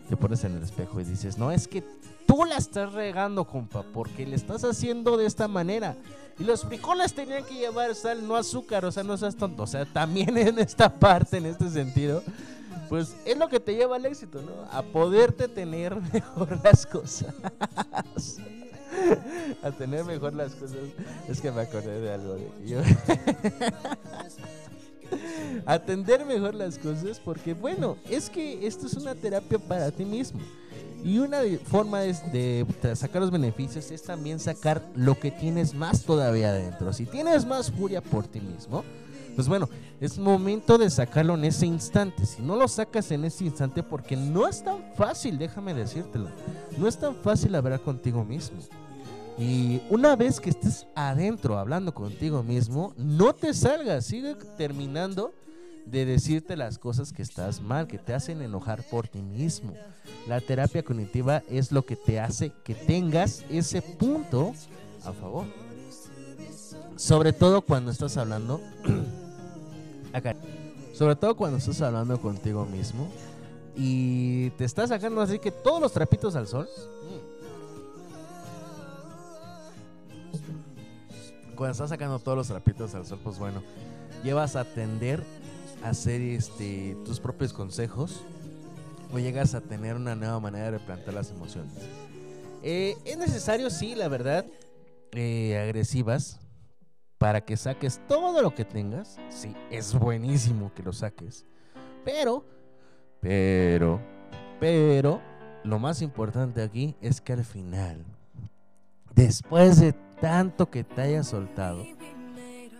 [0.08, 1.84] te pones en el espejo y dices, no, es que
[2.26, 5.94] tú la estás regando, compa, porque le estás haciendo de esta manera.
[6.40, 9.62] Y los frijoles tenían que llevar sal, no azúcar, o sea, no seas tonto.
[9.62, 12.24] O sea, también en esta parte, en este sentido,
[12.88, 14.52] pues es lo que te lleva al éxito, ¿no?
[14.72, 17.34] A poderte tener mejor las cosas.
[19.62, 20.76] a tener mejor las cosas.
[21.28, 22.34] Es que me acordé de algo.
[22.34, 22.80] de- yo-
[25.66, 30.40] Atender mejor las cosas porque, bueno, es que esto es una terapia para ti mismo.
[31.02, 35.72] Y una de- forma de tra- sacar los beneficios es también sacar lo que tienes
[35.74, 36.92] más todavía adentro.
[36.92, 38.84] Si tienes más furia por ti mismo,
[39.38, 39.68] pues bueno,
[40.00, 42.26] es momento de sacarlo en ese instante.
[42.26, 46.28] Si no lo sacas en ese instante, porque no es tan fácil, déjame decírtelo,
[46.76, 48.58] no es tan fácil hablar contigo mismo.
[49.38, 55.32] Y una vez que estés adentro hablando contigo mismo, no te salgas, sigue terminando
[55.86, 59.72] de decirte las cosas que estás mal, que te hacen enojar por ti mismo.
[60.26, 64.52] La terapia cognitiva es lo que te hace que tengas ese punto
[65.04, 65.46] a favor.
[66.96, 68.60] Sobre todo cuando estás hablando.
[70.94, 73.08] Sobre todo cuando estás hablando contigo mismo
[73.76, 76.68] y te estás sacando así que todos los trapitos al sol.
[81.54, 83.62] Cuando estás sacando todos los trapitos al sol, pues bueno,
[84.22, 85.22] llevas a atender
[85.82, 88.22] a hacer este tus propios consejos
[89.12, 91.72] o llegas a tener una nueva manera de replantear las emociones.
[92.62, 94.44] Eh, es necesario, sí, la verdad,
[95.12, 96.40] eh, agresivas
[97.18, 99.18] para que saques todo lo que tengas.
[99.28, 101.44] Sí, es buenísimo que lo saques.
[102.04, 102.44] Pero,
[103.20, 104.00] pero,
[104.60, 105.20] pero,
[105.64, 108.04] lo más importante aquí es que al final,
[109.14, 111.84] después de tanto que te hayas soltado,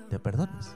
[0.08, 0.74] te perdones.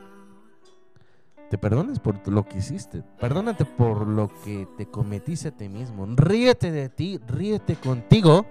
[1.52, 3.02] Te perdones por lo que hiciste.
[3.20, 6.06] Perdónate por lo que te cometiste a ti mismo.
[6.16, 8.46] Ríete de ti, ríete contigo.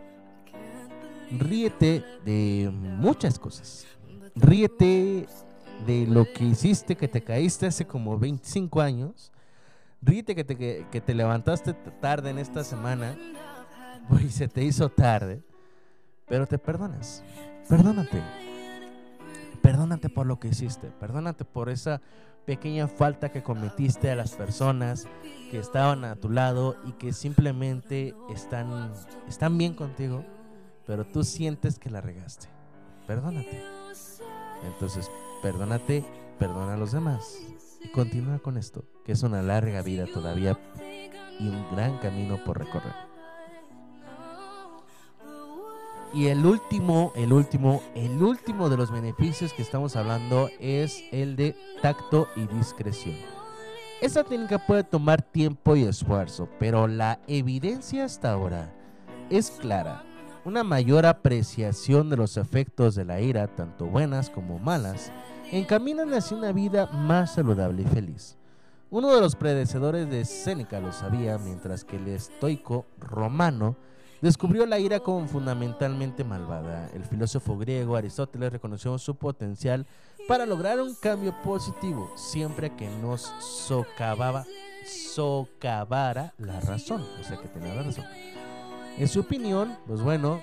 [1.31, 3.87] Ríete de muchas cosas.
[4.35, 4.85] ríete
[5.85, 9.31] de lo que hiciste, que te caíste hace como 25 años.
[10.01, 13.15] Ríete que te, que, te levantaste tarde en esta semana.
[14.19, 15.41] Y se te hizo tarde.
[16.27, 17.23] Pero te perdonas.
[17.69, 18.21] Perdónate.
[19.61, 20.87] Perdónate por lo que hiciste.
[20.99, 22.01] Perdónate por esa
[22.45, 25.07] pequeña falta que cometiste a las personas
[25.51, 28.91] que estaban a tu lado y que simplemente están,
[29.27, 30.25] están bien contigo,
[30.87, 32.47] pero tú sientes que la regaste.
[33.07, 33.80] Perdónate.
[34.65, 35.09] Entonces,
[35.41, 36.03] perdónate,
[36.39, 37.39] perdona a los demás.
[37.83, 40.59] Y continúa con esto, que es una larga vida todavía
[41.39, 42.93] y un gran camino por recorrer.
[46.13, 51.37] Y el último, el último, el último de los beneficios que estamos hablando es el
[51.37, 53.15] de tacto y discreción.
[54.01, 58.73] Esta técnica puede tomar tiempo y esfuerzo, pero la evidencia hasta ahora
[59.29, 60.03] es clara.
[60.43, 65.11] Una mayor apreciación de los efectos de la ira, tanto buenas como malas,
[65.51, 68.37] encaminan hacia una vida más saludable y feliz.
[68.89, 73.75] Uno de los predecesores de Séneca lo sabía, mientras que el estoico romano
[74.19, 76.89] descubrió la ira como fundamentalmente malvada.
[76.95, 79.85] El filósofo griego Aristóteles reconoció su potencial
[80.27, 84.45] para lograr un cambio positivo, siempre que nos socavaba,
[84.87, 88.05] socavara la razón, o sea que tenía la razón.
[88.97, 90.41] En su opinión, pues bueno,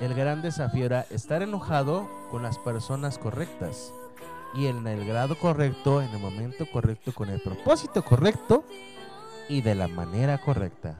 [0.00, 3.92] el gran desafío era estar enojado con las personas correctas
[4.54, 8.64] y en el grado correcto, en el momento correcto, con el propósito correcto
[9.48, 10.98] y de la manera correcta.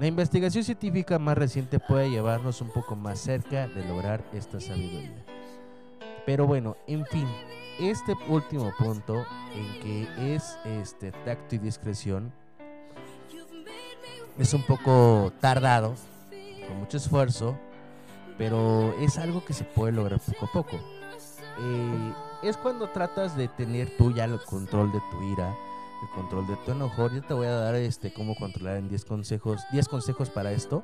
[0.00, 5.24] La investigación científica más reciente puede llevarnos un poco más cerca de lograr esta sabiduría.
[6.24, 7.28] Pero bueno, en fin,
[7.80, 12.32] este último punto en que es este tacto y discreción
[14.38, 15.94] es un poco tardado,
[16.68, 17.58] con mucho esfuerzo,
[18.38, 20.76] pero es algo que se puede lograr poco a poco.
[21.60, 22.12] Eh,
[22.42, 25.54] es cuando tratas de tener tú ya el control de tu ira,
[26.02, 27.08] el control de tu enojo.
[27.10, 30.82] Yo te voy a dar este cómo controlar en 10 consejos, 10 consejos para esto,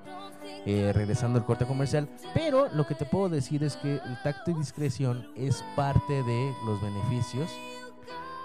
[0.67, 2.09] eh, regresando al corte comercial.
[2.35, 6.55] Pero lo que te puedo decir es que el tacto y discreción es parte de
[6.65, 7.51] los beneficios.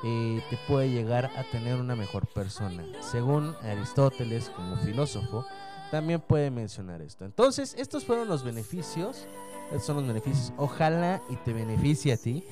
[0.04, 2.84] Eh, te puede llegar a tener una mejor persona.
[3.02, 5.46] Según Aristóteles como filósofo,
[5.92, 7.24] también puede mencionar esto.
[7.24, 9.28] Entonces, estos fueron los beneficios.
[9.68, 10.52] Estos son los beneficios.
[10.58, 12.44] Ojalá y te beneficie a ti.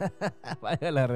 [0.60, 1.08] Vaya la,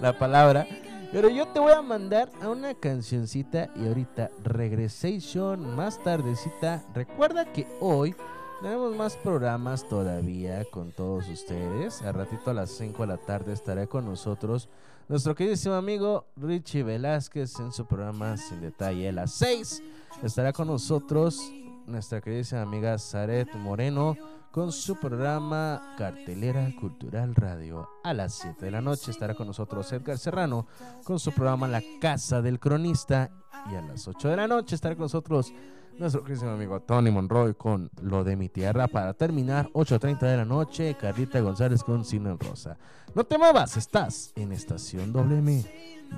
[0.00, 0.66] la palabra.
[1.12, 6.84] Pero yo te voy a mandar a una cancioncita y ahorita regresation más tardecita.
[6.92, 8.14] Recuerda que hoy
[8.60, 12.02] tenemos más programas todavía con todos ustedes.
[12.02, 14.68] A ratito a las 5 de la tarde estará con nosotros
[15.08, 19.08] nuestro queridísimo amigo Richie Velázquez en su programa Sin Detalle.
[19.08, 19.82] A las 6
[20.22, 21.40] estará con nosotros
[21.86, 24.16] nuestra queridísima amiga Zaret Moreno
[24.50, 27.88] con su programa Cartelera Cultural Radio.
[28.02, 30.66] A las 7 de la noche estará con nosotros Edgar Serrano
[31.04, 33.30] con su programa La Casa del Cronista.
[33.70, 35.52] Y a las 8 de la noche estará con nosotros
[35.98, 38.86] nuestro queridísimo amigo Tony Monroy con Lo de mi tierra.
[38.88, 42.76] Para terminar, 8.30 de la noche, Carlita González con Cine en Rosa.
[43.14, 45.64] No te muevas, estás en Estación WM,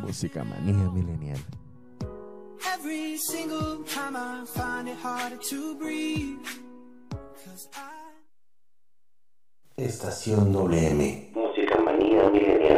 [0.00, 1.38] Música Manía Milenial.
[2.76, 6.38] Every single time I find it harder to breathe.
[7.44, 7.98] 'Cause I
[9.76, 11.30] Estación WM.
[11.34, 12.77] Música manía milenial.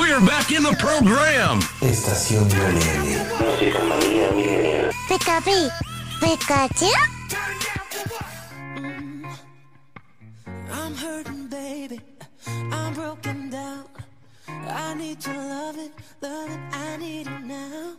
[0.00, 1.60] We're back in the program.
[1.82, 2.48] Estación.
[5.08, 5.42] Música
[6.20, 6.88] Pikachu.
[10.72, 12.00] I'm hurting, baby.
[12.72, 13.84] I'm broken down.
[14.48, 15.92] I need your loving,
[16.22, 16.60] loving.
[16.72, 17.94] I need it now.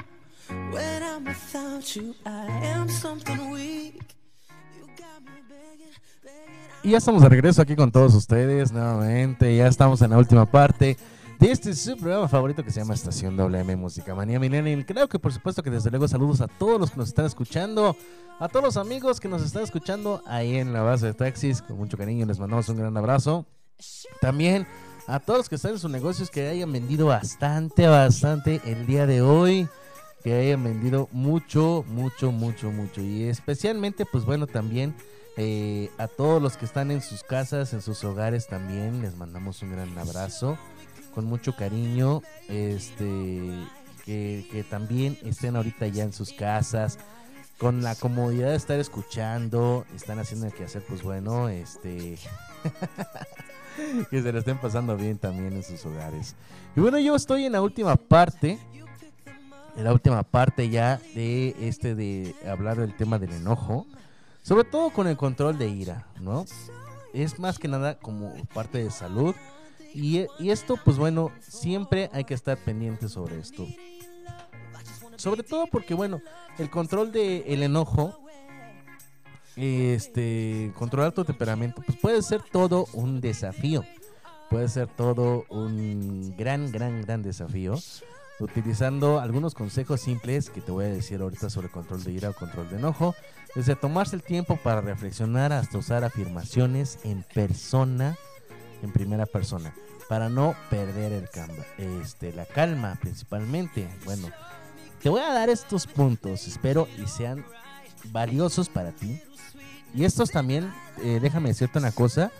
[0.71, 4.01] When I'm without you, I am something weak.
[6.83, 9.55] Y ya estamos de regreso aquí con todos ustedes nuevamente.
[9.55, 10.97] Ya estamos en la última parte
[11.41, 14.85] de este su programa favorito que se llama Estación WM Música Manía Millennial.
[14.85, 17.97] Creo que por supuesto que desde luego saludos a todos los que nos están escuchando,
[18.39, 21.63] a todos los amigos que nos están escuchando ahí en la base de taxis.
[21.63, 23.47] Con mucho cariño les mandamos un gran abrazo.
[24.21, 24.67] También
[25.07, 29.07] a todos los que están en sus negocios que hayan vendido bastante, bastante el día
[29.07, 29.67] de hoy.
[30.23, 33.01] Que hayan vendido mucho, mucho, mucho, mucho.
[33.01, 34.95] Y especialmente, pues bueno, también
[35.37, 39.63] eh, a todos los que están en sus casas, en sus hogares también, les mandamos
[39.63, 40.55] un gran abrazo.
[41.13, 42.21] Con mucho cariño.
[42.47, 43.67] Este.
[44.05, 46.99] Que, también estén ahorita ya en sus casas.
[47.57, 49.85] Con la comodidad de estar escuchando.
[49.95, 52.17] Están haciendo el quehacer, pues bueno, este.
[54.09, 56.35] que se la estén pasando bien también en sus hogares.
[56.75, 58.59] Y bueno, yo estoy en la última parte.
[59.77, 63.85] En la última parte ya de este de hablar del tema del enojo.
[64.43, 66.45] Sobre todo con el control de ira, ¿no?
[67.13, 69.35] Es más que nada como parte de salud.
[69.93, 73.67] Y, esto, pues bueno, siempre hay que estar pendiente sobre esto.
[75.17, 76.21] Sobre todo porque, bueno,
[76.57, 78.17] el control del el enojo,
[79.55, 83.83] este, controlar tu temperamento, pues puede ser todo un desafío.
[84.49, 87.75] Puede ser todo un gran, gran, gran desafío.
[88.39, 92.33] Utilizando algunos consejos simples que te voy a decir ahorita sobre control de ira o
[92.33, 93.13] control de enojo.
[93.53, 98.17] Desde tomarse el tiempo para reflexionar hasta usar afirmaciones en persona,
[98.81, 99.73] en primera persona,
[100.09, 103.87] para no perder el camba, este, la calma principalmente.
[104.05, 104.29] Bueno,
[105.01, 107.45] te voy a dar estos puntos, espero y sean
[108.11, 109.21] valiosos para ti.
[109.93, 110.71] Y estos también,
[111.03, 112.31] eh, déjame decirte una cosa,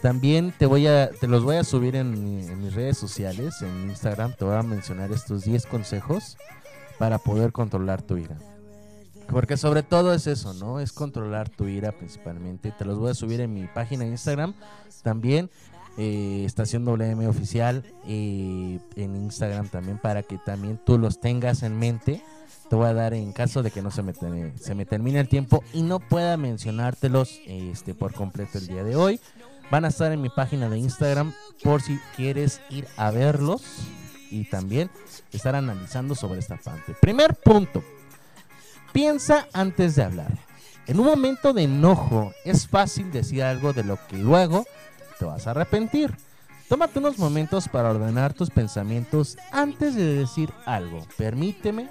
[0.00, 3.88] también te voy a, te los voy a subir en, en mis redes sociales, en
[3.88, 6.36] Instagram, te voy a mencionar estos 10 consejos
[6.98, 8.36] para poder controlar tu ira.
[9.28, 10.80] Porque sobre todo es eso, ¿no?
[10.80, 12.72] Es controlar tu ira principalmente.
[12.72, 14.54] Te los voy a subir en mi página de Instagram.
[15.02, 15.50] También,
[15.98, 17.84] eh, Estación WM Oficial.
[18.06, 22.22] eh, en Instagram también, para que también tú los tengas en mente.
[22.68, 24.14] Te voy a dar en caso de que no se me,
[24.56, 28.96] se me termine el tiempo y no pueda mencionártelos este, por completo el día de
[28.96, 29.20] hoy.
[29.70, 31.32] Van a estar en mi página de Instagram
[31.62, 33.62] por si quieres ir a verlos
[34.30, 34.90] y también
[35.32, 36.94] estar analizando sobre esta parte.
[37.00, 37.84] Primer punto.
[38.92, 40.38] Piensa antes de hablar.
[40.86, 44.66] En un momento de enojo es fácil decir algo de lo que luego
[45.18, 46.14] te vas a arrepentir.
[46.68, 51.06] Tómate unos momentos para ordenar tus pensamientos antes de decir algo.
[51.18, 51.88] Permíteme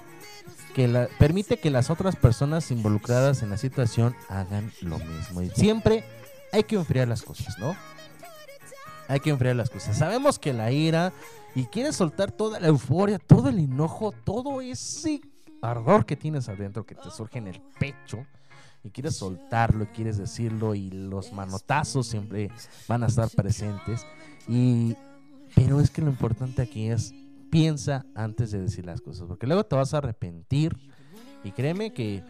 [0.74, 5.42] que la- permite que las otras personas involucradas en la situación hagan lo mismo.
[5.42, 6.04] Y siempre
[6.52, 7.76] hay que enfriar las cosas, ¿no?
[9.06, 9.96] Hay que enfriar las cosas.
[9.96, 11.12] Sabemos que la ira
[11.54, 15.20] y quieres soltar toda la euforia, todo el enojo, todo ese
[15.62, 18.26] ardor que tienes adentro que te surge en el pecho
[18.84, 22.50] y quieres soltarlo, y quieres decirlo y los manotazos siempre
[22.86, 24.06] van a estar presentes.
[24.46, 24.94] Y
[25.54, 27.14] pero es que lo importante aquí es
[27.50, 30.76] piensa antes de decir las cosas, porque luego te vas a arrepentir
[31.42, 32.22] y créeme que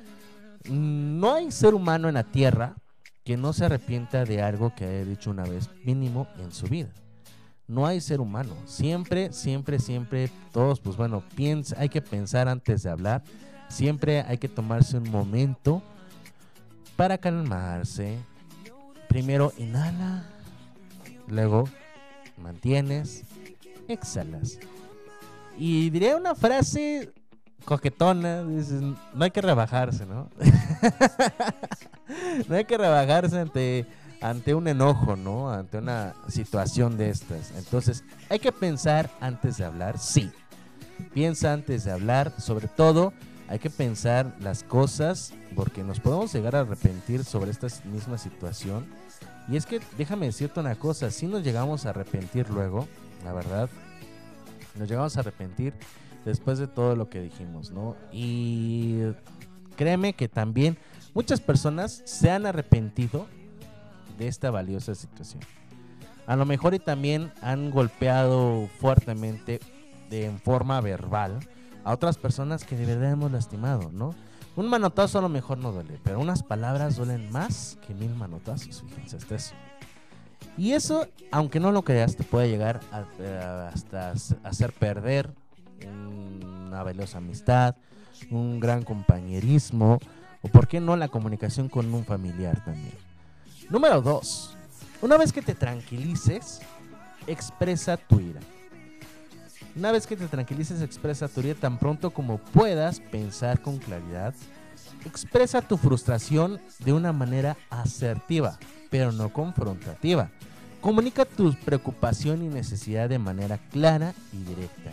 [0.70, 2.76] no hay ser humano en la tierra
[3.24, 6.90] que no se arrepienta de algo que haya dicho una vez mínimo en su vida.
[7.66, 8.54] No hay ser humano.
[8.66, 13.24] Siempre, siempre, siempre, todos, pues bueno, piensa, hay que pensar antes de hablar.
[13.68, 15.82] Siempre hay que tomarse un momento
[16.96, 18.18] para calmarse.
[19.08, 20.24] Primero inhala,
[21.28, 21.64] luego
[22.36, 23.22] mantienes,
[23.88, 24.58] exhalas.
[25.56, 27.12] Y diré una frase
[27.64, 30.28] coquetona, dices, no hay que rebajarse, ¿no?
[32.48, 33.86] no hay que rebajarse ante,
[34.20, 35.50] ante un enojo, ¿no?
[35.50, 37.52] Ante una situación de estas.
[37.56, 40.30] Entonces, hay que pensar antes de hablar, sí.
[41.12, 43.12] Piensa antes de hablar, sobre todo
[43.48, 48.86] hay que pensar las cosas porque nos podemos llegar a arrepentir sobre esta misma situación.
[49.48, 52.88] Y es que déjame decirte una cosa, si nos llegamos a arrepentir luego,
[53.24, 53.68] la verdad,
[54.76, 55.74] nos llegamos a arrepentir
[56.24, 57.96] después de todo lo que dijimos, ¿no?
[58.10, 59.02] Y
[59.76, 60.78] créeme que también
[61.12, 63.26] muchas personas se han arrepentido
[64.18, 65.42] de esta valiosa situación.
[66.26, 69.60] A lo mejor y también han golpeado fuertemente
[70.08, 71.40] de, en forma verbal
[71.84, 74.14] a otras personas que de verdad hemos lastimado, ¿no?
[74.56, 78.82] Un manotazo a lo mejor no duele, pero unas palabras duelen más que mil manotazos,
[78.88, 79.54] fíjense, hasta eso.
[80.56, 84.12] Y eso, aunque no lo creas, te puede llegar a, a- hasta
[84.44, 85.30] hacer perder
[85.84, 87.74] una valiosa amistad,
[88.30, 89.98] un gran compañerismo,
[90.42, 92.94] o por qué no la comunicación con un familiar también.
[93.70, 94.56] Número 2.
[95.02, 96.60] Una vez que te tranquilices,
[97.26, 98.40] expresa tu ira.
[99.76, 104.32] Una vez que te tranquilices, expresa tu ira tan pronto como puedas pensar con claridad.
[105.04, 110.30] Expresa tu frustración de una manera asertiva, pero no confrontativa.
[110.80, 114.92] Comunica tu preocupación y necesidad de manera clara y directa,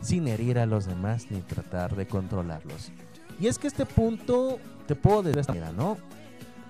[0.00, 2.92] sin herir a los demás ni tratar de controlarlos.
[3.40, 5.96] Y es que este punto te puedo decir de esta manera, ¿no?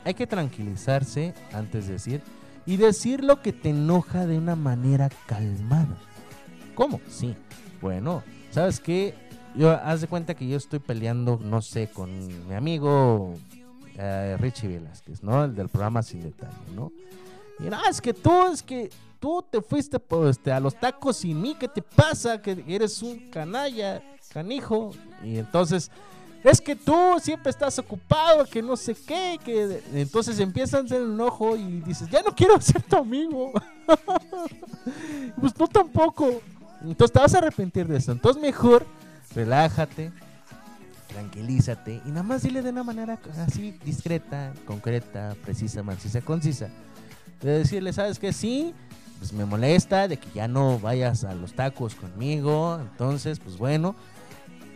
[0.05, 2.23] Hay que tranquilizarse antes de decir
[2.65, 5.99] y decir lo que te enoja de una manera calmada.
[6.75, 7.01] ¿Cómo?
[7.09, 7.35] Sí.
[7.81, 9.15] Bueno, ¿sabes qué?
[9.55, 13.35] Yo, haz de cuenta que yo estoy peleando, no sé, con mi amigo
[13.99, 15.45] eh, Richie Velázquez, ¿no?
[15.45, 16.93] El del programa Sin Detalle, ¿no?
[17.59, 18.91] Y no, es que tú, es que
[19.21, 22.41] tú te fuiste pues, este, a los tacos sin mí, ¿qué te pasa?
[22.41, 24.93] Que eres un canalla, canijo.
[25.23, 25.91] Y entonces,
[26.43, 31.57] es que tú siempre estás ocupado, que no sé qué, que entonces empiezan el enojo
[31.57, 33.53] y dices, ya no quiero ser tu amigo.
[35.41, 36.41] pues tú tampoco.
[36.85, 38.13] Entonces te vas a arrepentir de eso.
[38.13, 38.87] Entonces mejor
[39.35, 40.13] relájate,
[41.09, 46.69] tranquilízate y nada más dile de una manera así discreta, concreta, precisa, mancisa, concisa.
[47.41, 48.33] De decirle, ¿sabes qué?
[48.33, 48.75] Sí,
[49.19, 52.79] pues me molesta de que ya no vayas a los tacos conmigo.
[52.81, 53.95] Entonces, pues bueno,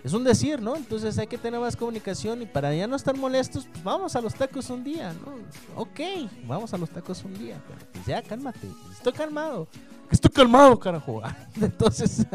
[0.04, 0.76] es un decir, ¿no?
[0.76, 4.20] Entonces hay que tener más comunicación y para ya no estar molestos, pues vamos a
[4.20, 5.34] los tacos un día, ¿no?
[5.74, 6.00] Ok,
[6.46, 9.66] vamos a los tacos un día, pero pues ya cálmate, estoy calmado.
[10.10, 11.22] Estoy calmado, carajo.
[11.60, 12.26] Entonces,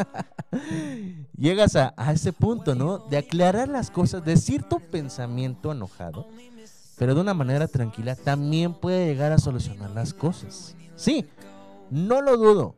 [1.38, 3.00] llegas a, a ese punto, ¿no?
[3.00, 6.28] De aclarar las cosas, decir tu pensamiento enojado,
[6.98, 10.76] pero de una manera tranquila, también puede llegar a solucionar las cosas.
[10.96, 11.26] Sí,
[11.90, 12.76] no lo dudo,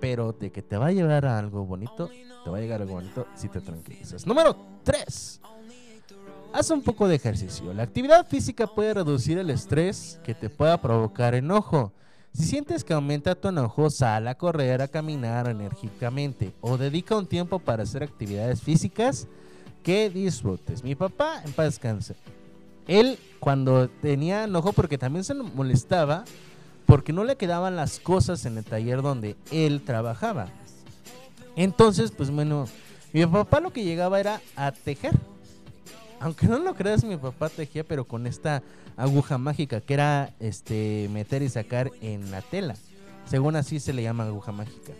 [0.00, 2.08] pero de que te va a llevar a algo bonito,
[2.44, 4.26] te va a llegar algo bonito si te tranquilizas.
[4.26, 5.40] Número 3.
[6.52, 7.72] Haz un poco de ejercicio.
[7.72, 11.92] La actividad física puede reducir el estrés que te pueda provocar enojo.
[12.32, 17.26] Si sientes que aumenta tu enojo, sal a correr, a caminar enérgicamente o dedica un
[17.26, 19.26] tiempo para hacer actividades físicas
[19.82, 20.84] que disfrutes.
[20.84, 22.14] Mi papá, en paz descanse,
[22.86, 26.24] él cuando tenía enojo, porque también se molestaba,
[26.86, 30.48] porque no le quedaban las cosas en el taller donde él trabajaba.
[31.56, 32.66] Entonces, pues bueno,
[33.12, 35.18] mi papá lo que llegaba era a tejer.
[36.20, 38.62] Aunque no lo creas, mi papá tejía, pero con esta
[38.96, 42.76] aguja mágica que era este meter y sacar en la tela.
[43.24, 44.92] Según así se le llama aguja mágica.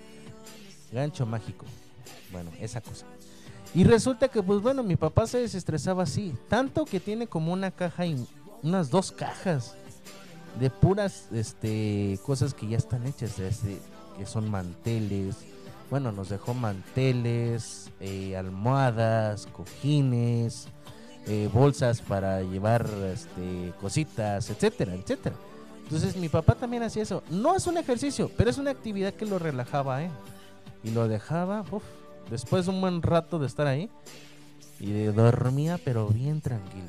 [0.93, 1.67] Gancho mágico.
[2.33, 3.07] Bueno, esa cosa.
[3.75, 6.35] Y resulta que, pues bueno, mi papá se desestresaba así.
[6.49, 8.27] Tanto que tiene como una caja y
[8.63, 9.75] unas dos cajas
[10.59, 13.39] de puras este, cosas que ya están hechas.
[13.39, 13.79] este,
[14.17, 15.37] que son manteles.
[15.91, 20.69] Bueno, nos dejó manteles, eh, almohadas, cojines,
[21.27, 25.37] eh, bolsas para llevar este, cositas, etcétera, etcétera.
[25.85, 27.23] Entonces mi papá también hacía eso.
[27.31, 30.03] No es un ejercicio, pero es una actividad que lo relajaba.
[30.83, 31.83] Y lo dejaba, uf,
[32.31, 33.91] después de un buen rato de estar ahí,
[34.79, 36.85] y de- dormía, pero bien tranquilo.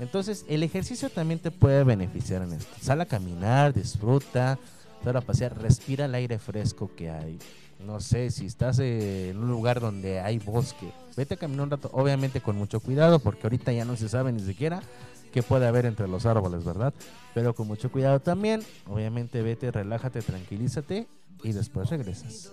[0.00, 2.72] Entonces, el ejercicio también te puede beneficiar en esto.
[2.80, 4.58] Sal a caminar, disfruta,
[5.02, 7.38] sal a pasear, respira el aire fresco que hay.
[7.84, 11.70] No sé, si estás eh, en un lugar donde hay bosque, vete a caminar un
[11.70, 14.82] rato, obviamente con mucho cuidado, porque ahorita ya no se sabe ni siquiera
[15.32, 16.94] qué puede haber entre los árboles, ¿verdad?
[17.34, 21.06] Pero con mucho cuidado también, obviamente vete, relájate, tranquilízate
[21.42, 22.52] y después regresas.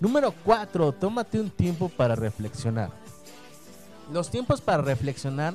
[0.00, 2.90] Número 4, tómate un tiempo para reflexionar.
[4.12, 5.54] Los tiempos para reflexionar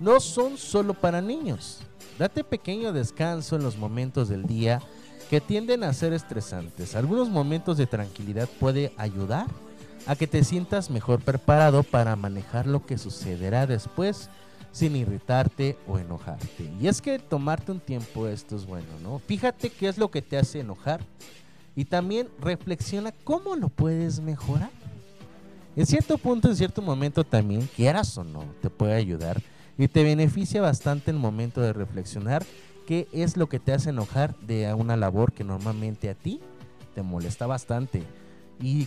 [0.00, 1.80] no son solo para niños.
[2.18, 4.82] Date pequeño descanso en los momentos del día
[5.28, 6.94] que tienden a ser estresantes.
[6.94, 9.46] Algunos momentos de tranquilidad puede ayudar
[10.06, 14.28] a que te sientas mejor preparado para manejar lo que sucederá después
[14.72, 16.70] sin irritarte o enojarte.
[16.80, 19.20] Y es que tomarte un tiempo esto es bueno, ¿no?
[19.20, 21.00] Fíjate qué es lo que te hace enojar
[21.76, 24.70] y también reflexiona cómo lo puedes mejorar.
[25.76, 29.40] En cierto punto, en cierto momento también, quieras o no, te puede ayudar
[29.78, 32.44] y te beneficia bastante el momento de reflexionar
[32.86, 36.40] qué es lo que te hace enojar de una labor que normalmente a ti
[36.94, 38.02] te molesta bastante.
[38.60, 38.86] Y,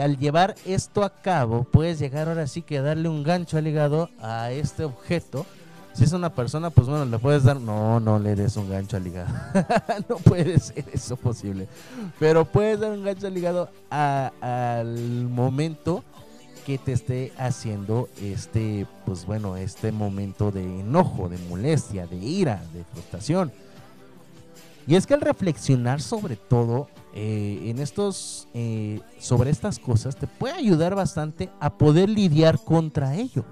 [0.00, 4.10] al llevar esto a cabo, puedes llegar ahora sí que darle un gancho al hígado
[4.20, 5.44] a este objeto.
[5.92, 7.60] Si es una persona, pues bueno, le puedes dar.
[7.60, 9.28] No, no le des un gancho al hígado.
[10.08, 11.66] no puede ser eso posible.
[12.20, 16.04] Pero puedes dar un gancho al hígado a- al momento
[16.60, 22.62] que te esté haciendo este, pues bueno, este momento de enojo, de molestia, de ira,
[22.72, 23.52] de frustración.
[24.86, 30.26] Y es que al reflexionar sobre todo eh, en estos, eh, sobre estas cosas, te
[30.26, 33.44] puede ayudar bastante a poder lidiar contra ello.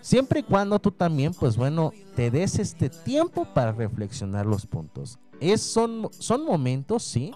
[0.00, 5.18] Siempre y cuando tú también, pues bueno, te des este tiempo para reflexionar los puntos.
[5.40, 7.32] Es, son, son momentos, sí,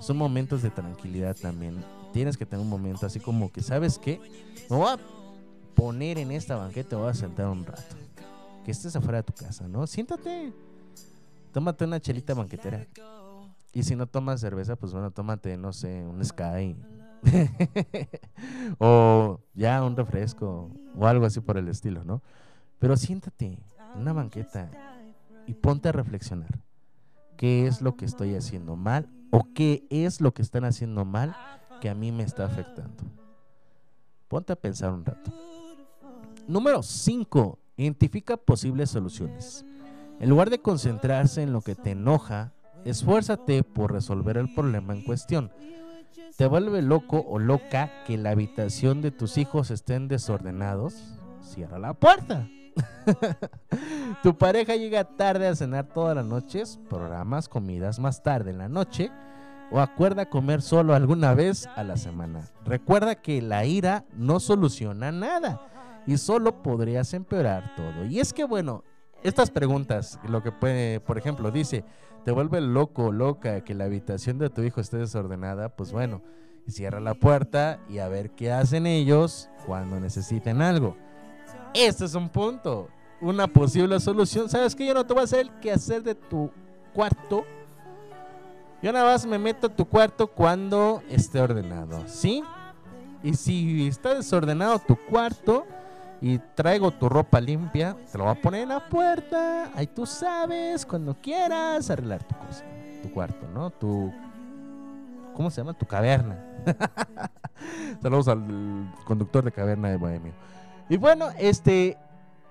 [0.00, 1.76] son momentos de tranquilidad también.
[2.12, 4.20] Tienes que tener un momento así como que, ¿sabes qué?
[4.68, 4.98] Me voy a
[5.74, 7.96] poner en esta banqueta, voy a sentar un rato.
[8.64, 9.86] Que estés afuera de tu casa, ¿no?
[9.86, 10.52] Siéntate.
[11.52, 12.86] Tómate una chelita banquetera.
[13.72, 16.76] Y si no tomas cerveza, pues bueno, tómate, no sé, un Sky.
[18.78, 20.70] o ya un refresco.
[20.96, 22.22] O algo así por el estilo, ¿no?
[22.78, 23.58] Pero siéntate
[23.94, 24.70] en una banqueta
[25.46, 26.58] y ponte a reflexionar.
[27.36, 29.08] ¿Qué es lo que estoy haciendo mal?
[29.30, 31.34] ¿O qué es lo que están haciendo mal
[31.80, 33.04] que a mí me está afectando?
[34.28, 35.32] Ponte a pensar un rato.
[36.46, 37.58] Número 5.
[37.76, 39.64] Identifica posibles soluciones.
[40.20, 42.52] En lugar de concentrarse en lo que te enoja,
[42.84, 45.50] esfuérzate por resolver el problema en cuestión.
[46.36, 50.94] ¿Te vuelve loco o loca que la habitación de tus hijos estén desordenados?
[51.42, 52.48] Cierra la puerta.
[54.22, 58.68] tu pareja llega tarde a cenar todas las noches, programas comidas más tarde en la
[58.68, 59.10] noche
[59.70, 62.48] o acuerda comer solo alguna vez a la semana.
[62.64, 65.60] Recuerda que la ira no soluciona nada
[66.06, 68.04] y solo podrías empeorar todo.
[68.06, 68.84] Y es que bueno,
[69.22, 71.84] estas preguntas, lo que puede, por ejemplo, dice,
[72.24, 75.68] ¿te vuelve loco o loca que la habitación de tu hijo esté desordenada?
[75.68, 76.22] Pues bueno,
[76.66, 80.96] cierra la puerta y a ver qué hacen ellos cuando necesiten algo.
[81.74, 82.88] Este es un punto,
[83.20, 84.48] una posible solución.
[84.48, 84.86] ¿Sabes qué?
[84.86, 86.50] Yo no te voy a hacer qué hacer de tu
[86.94, 87.44] cuarto.
[88.82, 92.42] Yo nada más me meto a tu cuarto cuando esté ordenado, ¿sí?
[93.22, 95.66] Y si está desordenado tu cuarto
[96.22, 99.70] y traigo tu ropa limpia, te lo voy a poner en la puerta.
[99.74, 102.64] Ahí tú sabes, cuando quieras arreglar tu cosa,
[103.02, 103.68] tu cuarto, ¿no?
[103.70, 104.10] Tu.
[105.34, 105.74] ¿Cómo se llama?
[105.74, 106.42] Tu caverna.
[108.02, 110.32] Saludos al conductor de caverna de Bohemio.
[110.88, 111.98] Y bueno, este.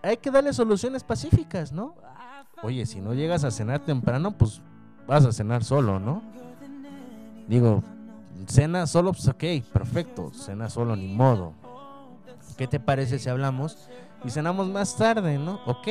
[0.02, 1.96] Hay que darle soluciones pacíficas, ¿no?
[2.62, 4.62] Oye, si no llegas a cenar temprano, pues
[5.10, 6.22] vas a cenar solo, ¿no?
[7.48, 7.84] Digo,
[8.46, 11.54] cena solo, pues ok, perfecto, cena solo, ni modo.
[12.58, 13.90] ¿Qué te parece si hablamos
[14.24, 15.62] y cenamos más tarde, no?
[15.66, 15.88] Ok,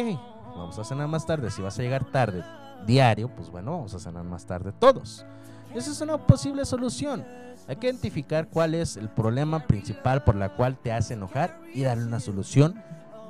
[0.54, 1.50] vamos a cenar más tarde.
[1.50, 2.44] Si vas a llegar tarde
[2.86, 5.26] diario, pues bueno, vamos a cenar más tarde todos.
[5.74, 7.26] Esa es una posible solución.
[7.66, 11.82] Hay que identificar cuál es el problema principal por la cual te hace enojar y
[11.82, 12.80] darle una solución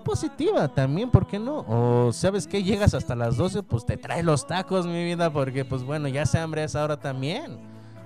[0.08, 1.66] positiva también, ¿por qué no?
[1.68, 5.66] O sabes que llegas hasta las 12, pues te trae los tacos, mi vida, porque
[5.66, 7.58] pues bueno, ya se hambre a esa hora también.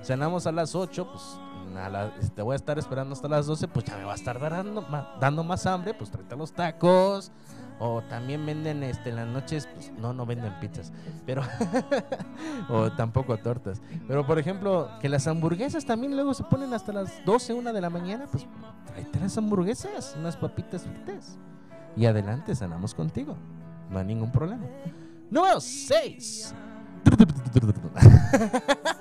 [0.02, 3.96] Cenamos a las 8, pues te voy a estar esperando hasta las 12, pues ya
[3.96, 4.84] me va a estar dando,
[5.20, 7.30] dando más hambre, pues tráete los tacos.
[7.78, 10.92] O también venden este, en las noches, pues no, no venden pizzas,
[11.24, 11.42] pero
[12.68, 13.80] o tampoco tortas.
[14.08, 17.80] Pero por ejemplo, que las hamburguesas también luego se ponen hasta las 12, 1 de
[17.80, 18.44] la mañana, pues
[18.86, 21.38] tráete las hamburguesas, unas papitas fritas.
[21.96, 23.36] Y adelante, cenamos contigo.
[23.90, 24.64] No hay ningún problema.
[25.30, 26.54] Número 6.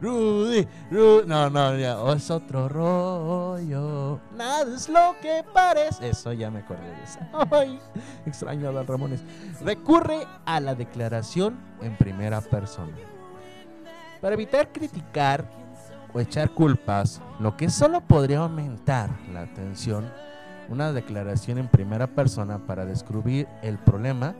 [0.00, 1.28] Rudy, Rudy.
[1.28, 1.96] No, no, ya.
[2.12, 4.18] es otro rollo.
[4.36, 6.08] Nada es lo que parece.
[6.08, 7.20] Eso ya me acordé de eso.
[7.52, 7.78] Ay,
[8.26, 9.22] extraño a Don Ramones.
[9.60, 12.92] Recurre a la declaración en primera persona.
[14.20, 15.48] Para evitar criticar
[16.12, 20.10] o echar culpas, lo que solo podría aumentar la tensión,
[20.72, 24.34] una declaración en primera persona para descubrir el problema,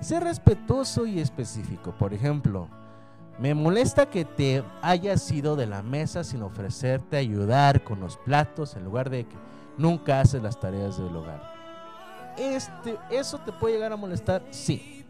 [0.00, 1.92] ser respetuoso y específico.
[1.92, 2.68] Por ejemplo,
[3.38, 8.76] me molesta que te hayas ido de la mesa sin ofrecerte ayudar con los platos
[8.76, 9.36] en lugar de que
[9.78, 11.42] nunca haces las tareas del hogar.
[12.36, 14.42] Este, ¿Eso te puede llegar a molestar?
[14.50, 15.06] Sí.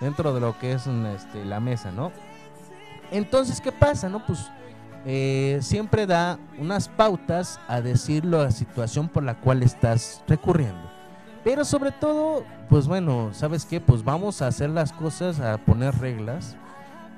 [0.00, 2.12] Dentro de lo que es este, la mesa, ¿no?
[3.10, 4.08] Entonces, ¿qué pasa?
[4.08, 4.50] No, pues
[5.10, 10.86] eh, siempre da unas pautas a decir la situación por la cual estás recurriendo.
[11.42, 13.80] Pero sobre todo, pues bueno, ¿sabes qué?
[13.80, 16.56] Pues vamos a hacer las cosas, a poner reglas.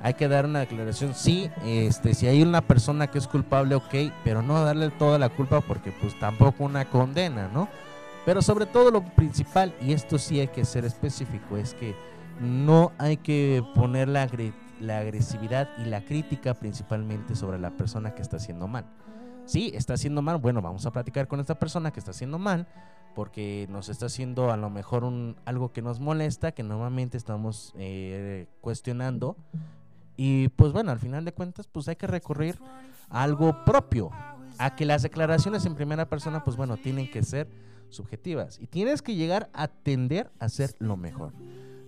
[0.04, 4.12] Hay que dar una declaración, sí, este, si hay una persona que es culpable, ok,
[4.22, 7.68] pero no darle toda la culpa porque pues tampoco una condena, ¿no?
[8.24, 11.96] Pero sobre todo lo principal, y esto sí hay que ser específico, es que
[12.40, 14.28] no hay que poner la,
[14.81, 18.86] la agresividad y la crítica principalmente sobre la persona que está haciendo mal.
[19.44, 22.66] Sí, está haciendo mal, bueno, vamos a platicar con esta persona que está haciendo mal
[23.15, 27.73] porque nos está haciendo a lo mejor un, algo que nos molesta, que normalmente estamos
[27.77, 29.36] eh, cuestionando.
[30.16, 32.59] Y pues bueno, al final de cuentas, pues hay que recurrir
[33.09, 34.11] a algo propio,
[34.59, 37.48] a que las declaraciones en primera persona, pues bueno, tienen que ser
[37.89, 41.32] subjetivas y tienes que llegar a tender a hacer lo mejor.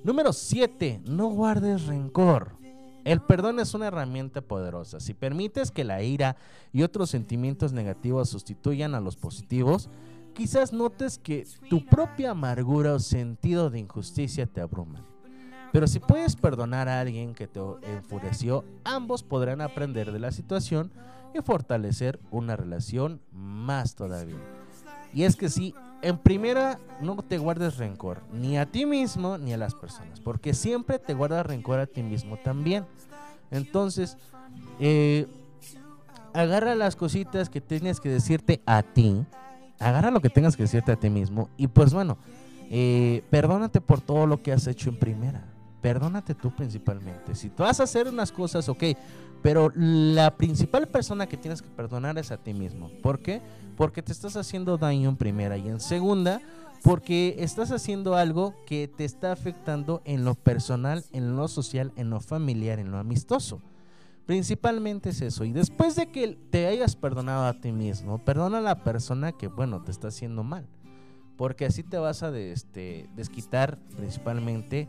[0.03, 2.62] Número 7, no guardes rencor.
[3.05, 5.01] El perdón es una herramienta poderosa.
[5.01, 6.37] Si permites que la ira
[6.73, 9.89] y otros sentimientos negativos sustituyan a los positivos,
[10.35, 15.05] quizás notes que tu propia amargura o sentido de injusticia te abruman.
[15.73, 20.93] Pero si puedes perdonar a alguien que te enfureció, ambos podrán aprender de la situación
[21.35, 24.37] y fortalecer una relación más todavía.
[25.15, 29.53] Y es que sí, en primera no te guardes rencor, ni a ti mismo ni
[29.53, 32.85] a las personas, porque siempre te guardas rencor a ti mismo también.
[33.51, 34.19] Entonces,
[34.81, 35.27] eh,
[36.35, 39.25] agarra las cositas que tienes que decirte a ti,
[39.79, 42.19] agarra lo que tengas que decirte a ti mismo y pues bueno,
[42.71, 45.52] eh, perdónate por todo lo que has hecho en primera.
[45.83, 47.35] Perdónate tú principalmente.
[47.35, 48.85] Si tú vas a hacer unas cosas, ok,
[49.43, 52.89] pero la principal persona que tienes que perdonar es a ti mismo.
[53.03, 53.43] ¿Por qué?
[53.77, 56.41] Porque te estás haciendo daño en primera y en segunda,
[56.83, 62.11] porque estás haciendo algo que te está afectando en lo personal, en lo social, en
[62.11, 63.61] lo familiar, en lo amistoso.
[64.27, 65.45] Principalmente es eso.
[65.45, 69.49] Y después de que te hayas perdonado a ti mismo, perdona a la persona que,
[69.49, 70.69] bueno, te está haciendo mal.
[71.37, 74.89] Porque así te vas a este, desquitar principalmente,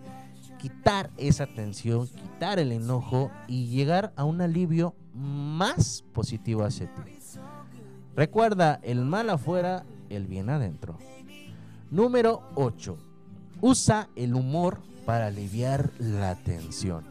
[0.64, 7.02] quitar esa tensión, quitar el enojo y llegar a un alivio más positivo hacia ti.
[8.16, 10.98] Recuerda, el mal afuera, el bien adentro.
[11.92, 12.98] Número 8.
[13.60, 17.04] Usa el humor para aliviar la tensión.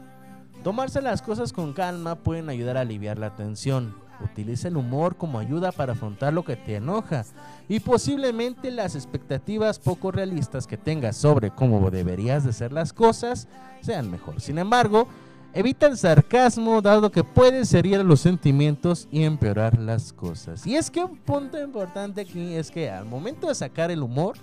[0.63, 3.93] Tomarse las cosas con calma pueden ayudar a aliviar la tensión.
[4.23, 7.25] Utiliza el humor como ayuda para afrontar lo que te enoja
[7.67, 13.47] y posiblemente las expectativas poco realistas que tengas sobre cómo deberías de ser las cosas
[13.81, 14.41] sean mejor.
[14.41, 15.07] Sin embargo,
[15.53, 20.65] evita el sarcasmo dado que puede herir los sentimientos y empeorar las cosas.
[20.65, 24.37] Y es que un punto importante aquí es que al momento de sacar el humor,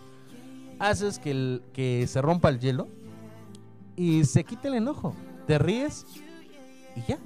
[0.79, 2.89] haces que, que se rompa el hielo
[3.97, 5.15] y se quite el enojo.
[5.47, 6.07] Te ríes
[6.97, 7.19] y ya.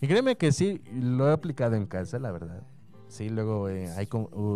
[0.00, 2.62] Y créeme que sí, lo he aplicado en casa, la verdad.
[3.08, 4.08] Sí, luego eh, hay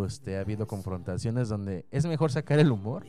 [0.06, 3.04] este, ha habido confrontaciones donde es mejor sacar el humor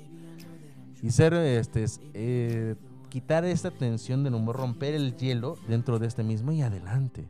[1.01, 2.75] y ser, este, es- eh,
[3.09, 7.29] quitar esta tensión del humor, romper el hielo dentro de este mismo y adelante.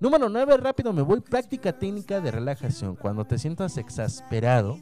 [0.00, 1.20] Número 9, rápido me voy.
[1.20, 2.96] Práctica técnica de relajación.
[2.96, 4.76] Cuando te sientas exasperado,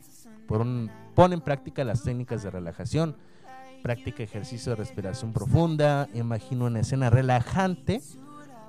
[0.48, 3.14] por un- pon en práctica las técnicas de relajación.
[3.82, 6.08] Practica ejercicio de respiración profunda.
[6.14, 8.00] Imagina una escena relajante.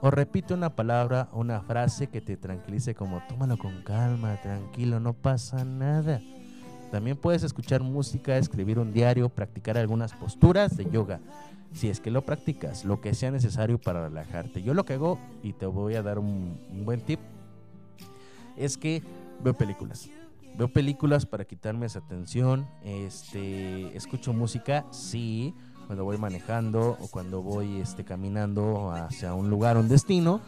[0.02, 5.14] O repite una palabra una frase que te tranquilice como tómalo con calma, tranquilo, no
[5.14, 6.20] pasa nada.
[6.92, 11.20] También puedes escuchar música, escribir un diario, practicar algunas posturas de yoga.
[11.72, 14.64] Si es que lo practicas, lo que sea necesario para relajarte.
[14.64, 17.20] Yo lo que hago, y te voy a dar un, un buen tip,
[18.58, 19.04] es que
[19.44, 20.10] veo películas.
[20.58, 22.68] Veo películas para quitarme esa tensión.
[22.84, 25.54] Este, escucho música, sí,
[25.92, 30.40] cuando voy manejando o cuando voy este, caminando hacia un lugar, un destino.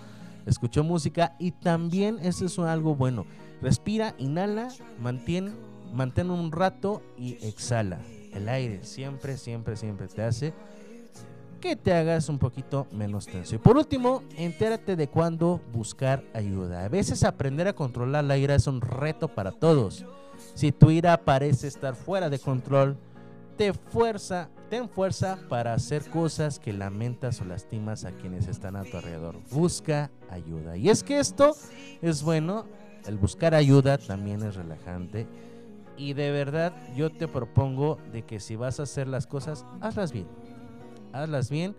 [0.45, 3.25] Escucho música y también eso es algo bueno.
[3.61, 4.69] Respira, inhala,
[5.01, 5.53] mantén,
[5.93, 7.99] mantén un rato y exhala.
[8.31, 10.53] El aire siempre, siempre, siempre te hace
[11.59, 13.55] que te hagas un poquito menos tenso.
[13.55, 16.85] Y por último, entérate de cuándo buscar ayuda.
[16.85, 20.05] A veces aprender a controlar la ira es un reto para todos.
[20.53, 22.97] Si tu ira parece estar fuera de control,
[23.57, 28.83] te fuerza, ten fuerza para hacer cosas que lamentas o lastimas a quienes están a
[28.83, 29.35] tu alrededor.
[29.51, 30.77] Busca ayuda.
[30.77, 31.55] Y es que esto
[32.01, 32.65] es bueno,
[33.05, 35.27] el buscar ayuda también es relajante.
[35.97, 40.11] Y de verdad yo te propongo de que si vas a hacer las cosas, hazlas
[40.11, 40.27] bien
[41.13, 41.75] hazlas bien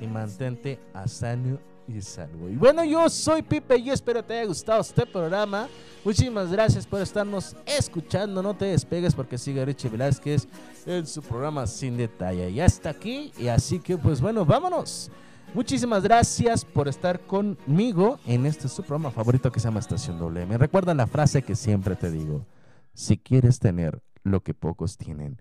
[0.00, 2.48] y mantente a sano y salvo.
[2.48, 5.68] Y bueno, yo soy Pipe y espero te haya gustado este programa.
[6.04, 8.42] Muchísimas gracias por estarnos escuchando.
[8.42, 10.46] No te despegues porque sigue Richie Velázquez
[10.84, 12.52] en su programa Sin Detalle.
[12.52, 15.10] Ya está aquí y así que pues bueno, vámonos.
[15.54, 20.58] Muchísimas gracias por estar conmigo en este su programa favorito que se llama Estación WM.
[20.58, 22.44] Recuerda la frase que siempre te digo.
[22.92, 25.40] Si quieres tener lo que pocos tienen,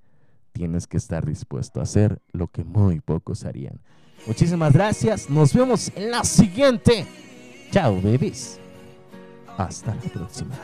[0.51, 3.81] tienes que estar dispuesto a hacer lo que muy pocos harían.
[4.25, 5.29] Muchísimas gracias.
[5.29, 7.05] Nos vemos en la siguiente.
[7.71, 8.59] Chao, babies.
[9.57, 10.55] Hasta la próxima.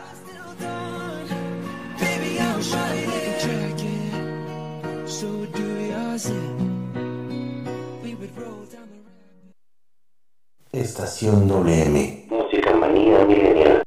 [10.72, 12.28] Estación WM.
[12.30, 13.84] Música manía milenial.